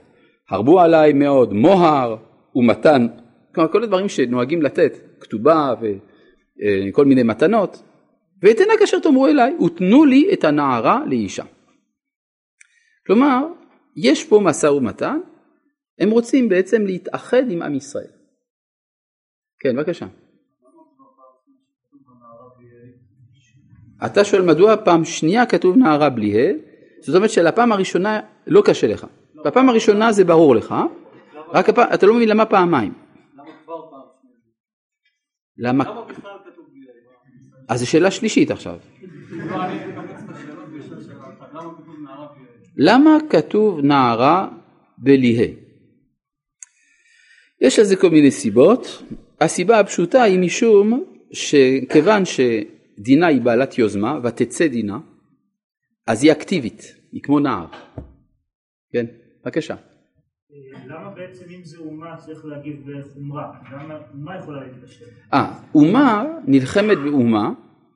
[0.50, 2.16] הרבו עליי מאוד מוהר
[2.54, 3.06] ומתן,
[3.54, 7.82] כלומר כל הדברים שנוהגים לתת, כתובה וכל מיני מתנות,
[8.42, 11.44] ואתנה כאשר תאמרו אליי, ותנו לי את הנערה לאישה.
[13.06, 13.46] כלומר,
[13.96, 15.18] יש פה משא ומתן,
[15.98, 18.10] הם רוצים בעצם להתאחד עם עם ישראל.
[19.60, 20.06] כן, בבקשה.
[24.06, 26.52] אתה שואל מדוע פעם שנייה כתוב נערה בלי ה',
[27.00, 29.06] זאת אומרת שלפעם הראשונה לא קשה לך.
[29.44, 30.74] בפעם הראשונה זה ברור לך,
[31.52, 32.92] רק הפעם, אתה לא מבין למה פעמיים.
[35.58, 35.84] למה?
[37.68, 38.78] אז זו שאלה שלישית עכשיו.
[42.76, 44.48] למה כתוב נערה
[44.98, 45.48] בליהה?
[47.60, 49.02] יש לזה כל מיני סיבות.
[49.40, 54.98] הסיבה הפשוטה היא משום שכיוון שדינה היא בעלת יוזמה ותצא דינה,
[56.06, 57.66] אז היא אקטיבית, היא כמו נער.
[58.92, 59.06] כן,
[59.44, 59.74] בבקשה.
[61.28, 63.52] בעצם אם זה אומה צריך להגיב בחומרה?
[63.72, 65.04] למה יכולה להתקשר?
[65.34, 67.50] אה, אומה נלחמת באומה,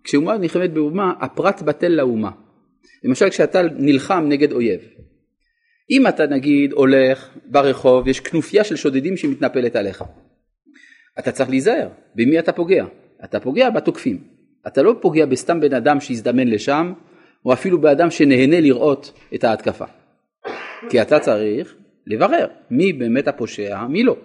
[0.04, 2.30] כשאומה נלחמת באומה הפרט בטל לאומה.
[3.04, 4.80] למשל כשאתה נלחם נגד אויב.
[5.90, 10.04] אם אתה נגיד הולך ברחוב, יש כנופיה של שודדים שמתנפלת עליך.
[11.18, 12.84] אתה צריך להיזהר, במי אתה פוגע?
[13.24, 14.24] אתה פוגע בתוקפים.
[14.66, 16.92] אתה לא פוגע בסתם בן אדם שהזדמן לשם,
[17.44, 19.84] או אפילו באדם שנהנה לראות את ההתקפה.
[20.90, 21.74] כי אתה צריך
[22.06, 24.16] לברר מי באמת הפושע, מי לא.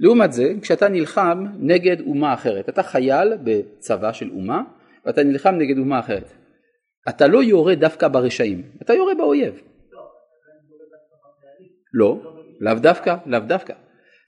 [0.00, 4.62] לעומת זה, כשאתה נלחם נגד אומה אחרת, אתה חייל בצבא של אומה,
[5.06, 6.32] ואתה נלחם נגד אומה אחרת.
[7.08, 9.60] אתה לא יורה דווקא ברשעים, אתה יורה באויב.
[11.94, 12.20] לא,
[12.60, 13.74] לאו דווקא, לאו דווקא.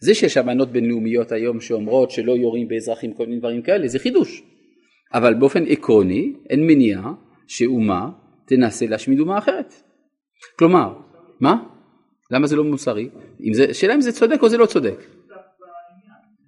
[0.00, 4.42] זה שיש אמנות בינלאומיות היום שאומרות שלא יורים באזרחים כל מיני דברים כאלה, זה חידוש.
[5.14, 7.12] אבל באופן עקרוני אין מניעה
[7.46, 8.10] שאומה
[8.46, 9.74] תנסה להשמיד אומה אחרת.
[10.58, 10.94] כלומר,
[11.40, 11.62] מה?
[12.30, 13.08] למה זה לא מוסרי?
[13.70, 15.06] השאלה אם זה צודק או זה לא צודק.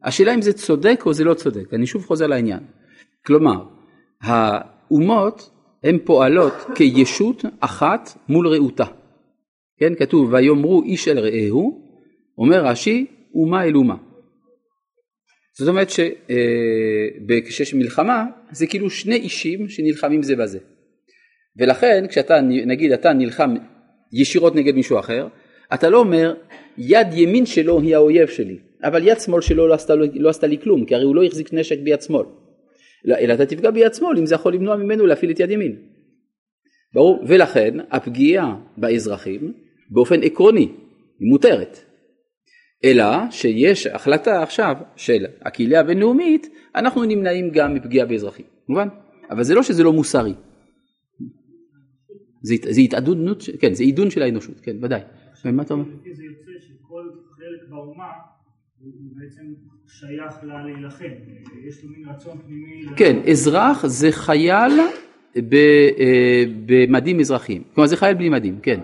[0.05, 2.61] השאלה אם זה צודק או זה לא צודק, אני שוב חוזר לעניין.
[3.27, 3.65] כלומר,
[4.23, 5.51] האומות
[5.85, 8.85] הן פועלות כישות אחת מול רעותה.
[9.79, 11.83] כן, כתוב ויאמרו איש אל רעהו,
[12.39, 13.97] אומר רש"י, אומה אל אומה.
[15.59, 20.59] זאת אומרת שכשיש אה, מלחמה זה כאילו שני אישים שנלחמים זה בזה.
[21.57, 23.55] ולכן כשאתה נגיד אתה נלחם
[24.13, 25.29] ישירות נגד מישהו אחר,
[25.75, 26.35] אתה לא אומר
[26.79, 30.59] יד ימין שלו היא האויב שלי, אבל יד שמאל שלו לא עשתה, לא עשתה לי
[30.59, 32.27] כלום, כי הרי הוא לא החזיק נשק ביד שמאל.
[33.09, 35.77] אלא אתה תפגע ביד שמאל אם זה יכול למנוע ממנו להפעיל את יד ימין.
[36.95, 37.25] ברור?
[37.29, 39.53] ולכן הפגיעה באזרחים
[39.91, 40.69] באופן עקרוני
[41.21, 41.79] היא מותרת.
[42.85, 48.89] אלא שיש החלטה עכשיו של הקהילה הבינלאומית, אנחנו נמנעים גם מפגיעה באזרחים, מובן?
[49.31, 50.35] אבל זה לא שזה לא מוסרי.
[52.43, 53.19] זה, זה התעדות,
[53.61, 55.01] כן, זה עידון של האנושות, כן, ודאי.
[55.61, 55.85] אתה אומר?
[56.13, 58.11] זה יוצא שכל חלק באומה
[58.81, 59.43] הוא בעצם
[59.87, 61.05] שייך לה להילחם,
[61.65, 62.87] יש לו מין רצון פנימי.
[62.97, 64.73] כן, אזרח זה חייל
[65.37, 68.81] אה, במדים אזרחיים, כלומר זה חייל בלי מדים, כן.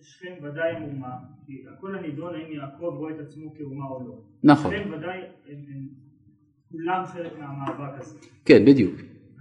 [0.00, 1.10] ששכם ודאי הם אומה,
[1.46, 4.14] כי הכל הנידון האם יעקב רואה את עצמו כאומה או לא.
[4.44, 4.74] נכון.
[4.76, 5.88] שכם ודאי הם
[6.72, 8.18] כולם חלק מהמאבק הזה.
[8.44, 8.94] כן, בדיוק.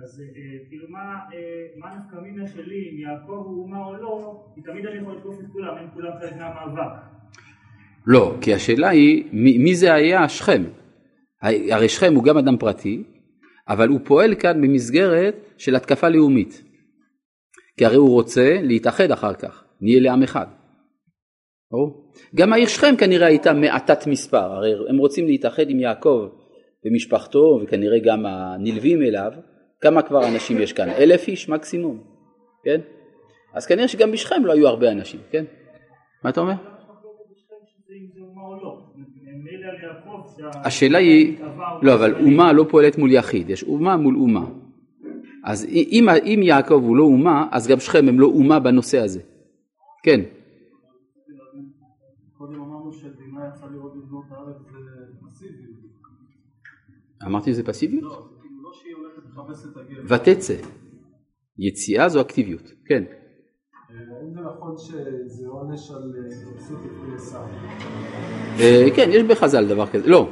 [0.04, 1.00] אז אה, כאילו מה,
[1.34, 5.16] אה, מה נפקא מינה שלי אם יעקב הוא אומה או לא, כי תמיד אני יכול
[5.16, 6.91] לתקוף את כולם, הם כולם חלק מהמאבק.
[8.08, 10.64] לא, כי השאלה היא מי, מי זה היה שכם?
[11.41, 13.04] הרי שכם הוא גם אדם פרטי,
[13.68, 16.64] אבל הוא פועל כאן במסגרת של התקפה לאומית.
[17.78, 20.45] כי הרי הוא רוצה להתאחד אחר כך, נהיה לעם אחד.
[21.72, 22.12] ברור?
[22.36, 26.28] גם העיר שכם כנראה הייתה מעטת מספר, הרי הם רוצים להתאחד עם יעקב
[26.86, 29.32] ומשפחתו וכנראה גם הנלווים אליו,
[29.82, 30.89] כמה כבר אנשים יש כאן?
[30.89, 32.03] אלף איש מקסימום,
[32.63, 32.82] כן?
[33.53, 35.45] אז כנראה שגם בשכם לא היו הרבה אנשים, כן?
[36.23, 36.53] מה אתה אומר?
[40.63, 41.39] השאלה היא,
[41.82, 44.45] לא אבל אומה לא פועלת מול יחיד, יש אומה מול אומה.
[45.43, 49.21] אז אם, אם יעקב הוא לא אומה, אז גם שכם הם לא אומה בנושא הזה.
[50.03, 50.21] כן.
[57.25, 58.36] אמרתי שזה פסיביות?
[60.09, 60.55] ותצא.
[61.59, 63.03] יציאה זו אקטיביות, כן.
[63.89, 67.45] האם זה נכון שזה עונש על התייחסות לפני עשיו?
[68.95, 70.29] כן, יש בחז"ל דבר כזה, לא,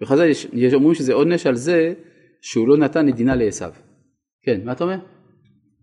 [0.00, 1.94] בחז"ל יש, אומרים שזה עונש על זה
[2.40, 3.64] שהוא לא נתן נדינה לעשו.
[4.42, 4.98] כן, מה אתה אומר?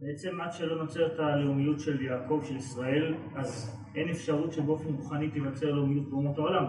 [0.01, 5.71] בעצם עד שלא נוצרת הלאומיות של יעקב, של ישראל, אז אין אפשרות שבאופן רוחני תיווצר
[5.71, 6.63] לאומיות באומות העולם.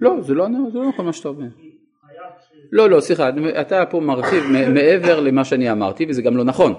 [0.00, 1.48] לא, זה לא, זה לא נכון מה שאתה אומר.
[2.72, 4.44] לא, לא, סליחה, אתה פה מרחיב
[4.74, 6.74] מעבר למה שאני אמרתי, וזה גם לא נכון.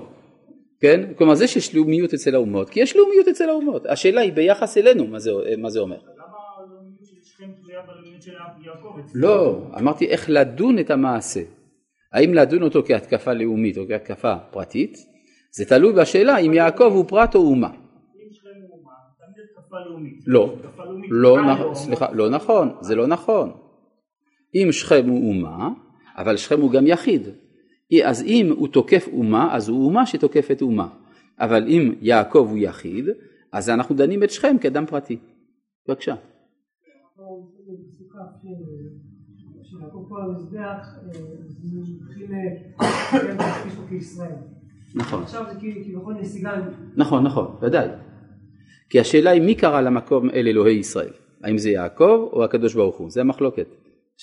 [0.79, 1.13] כן?
[1.17, 5.07] כלומר זה שיש לאומיות אצל האומות, כי יש לאומיות אצל האומות, השאלה היא ביחס אלינו
[5.07, 5.97] מה זה, מה זה אומר.
[9.15, 11.41] לא, אמרתי איך לדון את המעשה.
[12.13, 14.97] האם לדון אותו כהתקפה לאומית או כהתקפה פרטית,
[15.51, 17.69] זה תלוי בשאלה אם יעקב הוא פרט או אומה.
[20.27, 20.55] לא,
[21.09, 23.51] לא, סליחה, לא נכון, זה לא נכון.
[24.55, 25.69] אם שכם הוא אומה,
[26.17, 27.21] אבל שכם הוא גם יחיד,
[28.05, 30.87] אז אם הוא תוקף אומה, אז הוא אומה שתוקפת אומה.
[31.39, 33.05] אבל אם יעקב הוא יחיד,
[33.51, 35.17] אז אנחנו דנים את שכם כאדם פרטי.
[35.87, 36.15] בבקשה.
[44.95, 45.23] נכון.
[46.95, 47.87] נכון, נכון, ודאי.
[48.89, 51.13] כי השאלה היא מי קרא למקום אל אלוהי ישראל?
[51.43, 53.09] האם זה יעקב או הקדוש ברוך הוא?
[53.09, 53.67] זה המחלוקת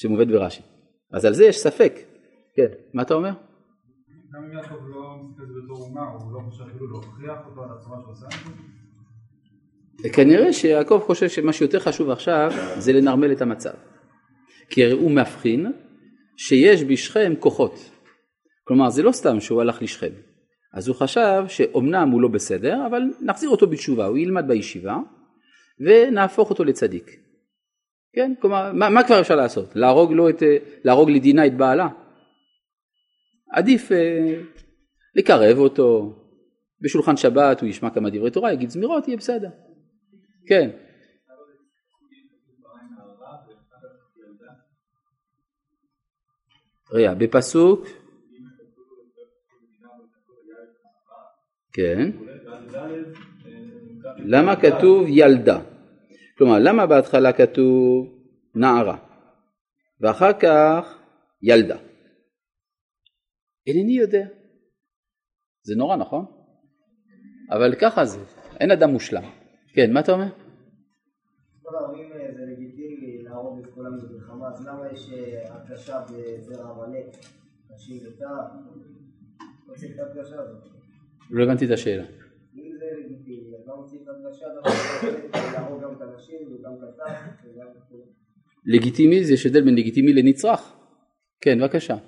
[0.00, 0.62] שמובאת ברש"י.
[1.12, 1.92] אז על זה יש ספק.
[2.56, 3.30] כן, מה אתה אומר?
[4.34, 7.98] גם אם יעקב לא מסתכל בתור אומה, הוא לא חושב אפילו להוכיח אותו על הצורה
[8.10, 8.26] את זה?
[10.12, 13.74] כנראה שיעקב חושב שמה שיותר חשוב עכשיו זה לנרמל את המצב.
[14.70, 15.72] כי הוא מבחין
[16.36, 17.90] שיש בשכם כוחות.
[18.64, 20.12] כלומר זה לא סתם שהוא הלך לשכם.
[20.74, 24.96] אז הוא חשב שאומנם הוא לא בסדר, אבל נחזיר אותו בתשובה, הוא ילמד בישיבה,
[25.80, 27.27] ונהפוך אותו לצדיק.
[28.18, 29.76] כן, כלומר, מה, מה כבר אפשר לעשות?
[29.76, 30.42] להרוג, לו את,
[30.84, 31.88] להרוג לדינה את בעלה?
[33.50, 34.40] עדיף אה,
[35.14, 36.16] לקרב אותו,
[36.80, 39.48] בשולחן שבת הוא ישמע כמה דברי תורה, יגיד זמירות, יהיה בסדר.
[40.46, 40.70] כן.
[46.92, 47.86] רגע, בפסוק,
[51.72, 52.10] כן,
[54.18, 55.77] למה כתוב ילדה?
[56.38, 58.06] כלומר, למה בהתחלה כתוב
[58.54, 58.98] נערה,
[60.00, 60.98] ואחר כך
[61.42, 61.76] ילדה?
[63.66, 64.26] אינני יודע.
[65.62, 66.24] זה נורא, נכון?
[67.50, 68.20] אבל ככה זה,
[68.60, 69.22] אין אדם מושלם.
[69.74, 70.28] כן, מה אתה אומר?
[71.62, 77.06] כל אה, זה לגיטימי להרוג את כולם במלחמה, אז למה יש אה, הרגשה בזרע עמלק,
[77.74, 78.24] נשים וטף?
[81.30, 82.04] לא הבנתי את השאלה.
[82.78, 86.82] אם זה לגיטימי, אז למה צריך את ההרגשה דווקא להרוג גם את הנשים וגם את
[86.82, 88.02] הטף וגם את כולם?
[88.64, 90.72] לגיטימי, זה יש הבדל בין לגיטימי לנצרך.
[91.40, 91.94] כן, בבקשה.
[91.94, 92.02] הרב,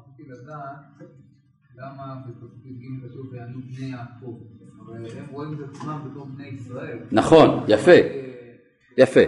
[0.00, 1.08] רציתי לדעת
[1.76, 4.40] למה בפסוק י"ג כתוב ויענו בני יעקב,
[4.80, 6.98] אבל הם רואים את עצמם בתור בני ישראל.
[7.12, 7.92] נכון, יפה,
[8.98, 9.20] יפה.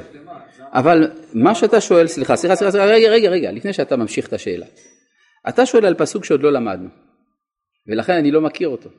[0.72, 4.32] אבל מה שאתה שואל, סליחה, סליחה, סליחה, סליחה, רגע, רגע, רגע, לפני שאתה ממשיך את
[4.32, 4.66] השאלה.
[5.48, 6.88] אתה שואל על פסוק שעוד לא למדנו,
[7.86, 8.90] ולכן אני לא מכיר אותו.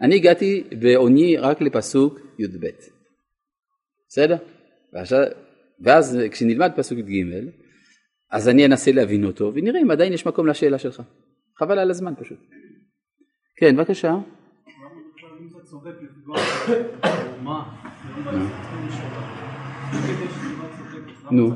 [0.00, 2.66] אני הגעתי בעוני רק לפסוק י"ב.
[4.08, 4.36] בסדר?
[4.92, 5.18] ועכשיו,
[5.80, 7.24] ואז כשנלמד פסוק י"ג,
[8.30, 11.02] אז אני אנסה להבין אותו, ונראה אם עדיין יש מקום לשאלה שלך.
[11.58, 12.38] חבל על הזמן פשוט.
[13.56, 14.14] כן, בבקשה.
[21.30, 21.50] נו.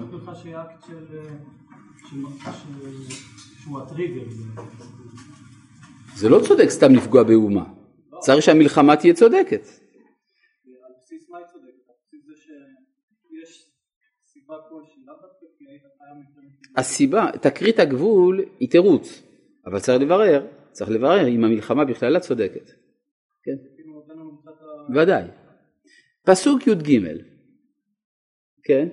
[6.15, 7.76] זה לא צודק סתם לפגוע באומה.
[8.21, 9.61] צריך שהמלחמה תהיה צודקת.
[16.77, 19.23] הסיבה, תקרית הגבול היא תירוץ,
[19.67, 22.71] אבל צריך לברר, צריך לברר אם המלחמה בכללה צודקת.
[23.43, 23.57] כן.
[24.95, 25.23] ודאי.
[26.27, 27.01] פסוק י"ג,
[28.63, 28.89] כן,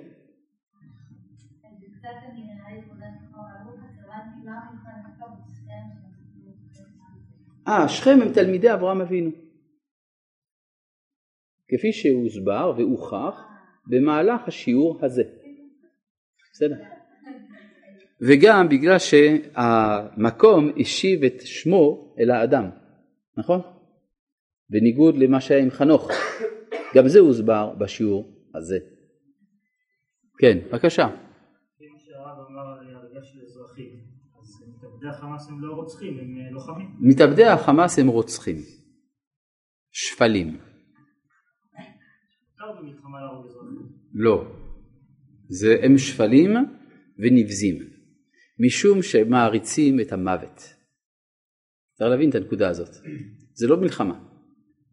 [7.68, 9.32] אה, שכם הם תלמידי אברהם אבינו.
[11.68, 13.44] כפי שהוסבר והוכח
[13.88, 15.24] במהלך השיעור הזה.
[16.54, 16.76] בסדר.
[18.22, 22.70] וגם בגלל שהמקום השיב את שמו אל האדם,
[23.38, 23.62] נכון?
[24.70, 26.12] בניגוד למה שהיה עם חנוך.
[26.96, 28.78] גם זה הוסבר בשיעור הזה.
[30.40, 31.08] כן, בבקשה.
[35.04, 36.88] מתאבדי החמאס הם לא רוצחים, הם אה, לוחמים.
[37.00, 38.56] מתאבדי החמאס הם רוצחים.
[39.92, 40.58] שפלים.
[44.14, 44.46] לא.
[45.48, 46.52] זה הם שפלים
[47.20, 47.80] ונבזים.
[48.60, 50.74] משום שמעריצים את המוות.
[51.94, 52.96] צריך להבין את הנקודה הזאת.
[53.54, 54.20] זה לא מלחמה.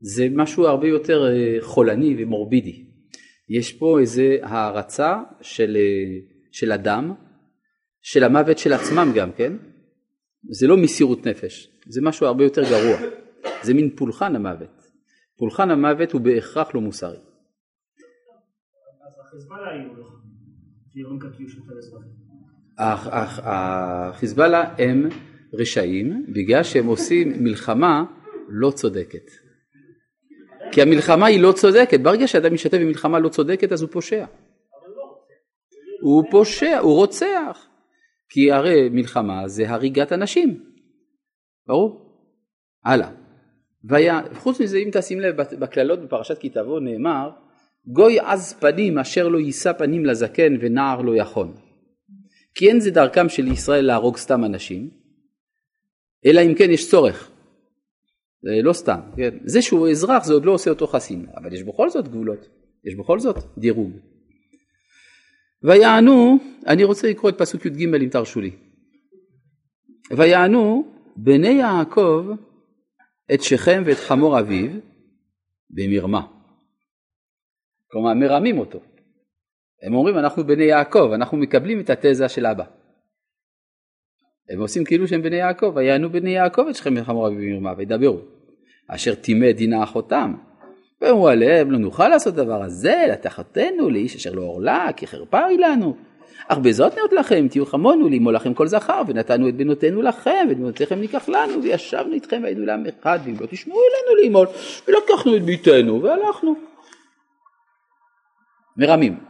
[0.01, 2.87] זה משהו הרבה יותר אה, חולני ומורבידי.
[3.49, 6.19] יש פה איזה הערצה של, אה,
[6.53, 7.15] של אדם,
[8.03, 9.70] של המוות של עצמם גם כן.
[10.49, 13.11] זה לא מסירות נפש, זה משהו הרבה יותר גרוע.
[13.62, 14.91] זה מין פולחן המוות.
[15.38, 17.18] פולחן המוות הוא בהכרח לא מוסרי.
[23.43, 25.09] החיזבאללה הם
[25.55, 28.05] רשעים בגלל שהם עושים מלחמה
[28.49, 29.30] לא צודקת.
[30.72, 34.24] כי המלחמה היא לא צודקת, ברגע שאדם משתתף במלחמה לא צודקת אז הוא פושע.
[36.03, 37.70] הוא פושע, הוא רוצח.
[38.31, 40.64] כי הרי מלחמה זה הריגת אנשים.
[41.66, 42.07] ברור?
[42.85, 43.11] הלאה.
[43.85, 47.31] והיה, חוץ מזה אם תשים לב בקללות בפרשת כי תבוא נאמר
[47.87, 51.55] גוי עז פנים אשר לא יישא פנים לזקן ונער לא יכון.
[52.55, 54.91] כי אין זה דרכם של ישראל להרוג סתם אנשים,
[56.26, 57.31] אלא אם כן יש צורך.
[58.43, 59.39] זה לא סתם, כן?
[59.45, 62.49] זה שהוא אזרח זה עוד לא עושה אותו חסין, אבל יש בכל זאת גבולות,
[62.85, 63.91] יש בכל זאת דירוג.
[65.63, 68.51] ויענו, אני רוצה לקרוא את פסוק י"ג אם תרשו לי.
[70.17, 72.27] ויענו בני יעקב
[73.35, 74.71] את שכם ואת חמור אביו
[75.71, 76.27] במרמה.
[77.91, 78.81] כלומר מרמים אותו.
[79.83, 82.65] הם אומרים אנחנו בני יעקב, אנחנו מקבלים את התזה של אבא.
[84.51, 88.21] הם עושים כאילו שהם בני יעקב, ויענו בני יעקב את שכם וחמור אביו במרמה וידברו.
[88.89, 90.35] אשר טימא דינה אחותם.
[91.01, 95.59] ואמרו עליהם לא נוכל לעשות דבר הזה, לתחתנו לאיש אשר לא עורלה, כי חרפה היא
[95.59, 95.97] לנו.
[96.49, 100.59] אך בזאת נאות לכם, תהיו חמונו, לאמול לכם כל זכר, ונתנו את בנותינו לכם, ואת
[100.59, 104.47] בנותיכם ניקח לנו, וישבנו איתכם והיינו לעם אחד, ואם לא תשמעו אלינו לאמול,
[104.89, 106.55] ולקחנו את ביתנו, והלכנו.
[108.77, 109.21] מרמים.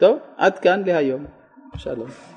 [0.00, 1.24] טוב, עד כאן להיום.
[1.76, 2.35] שלום.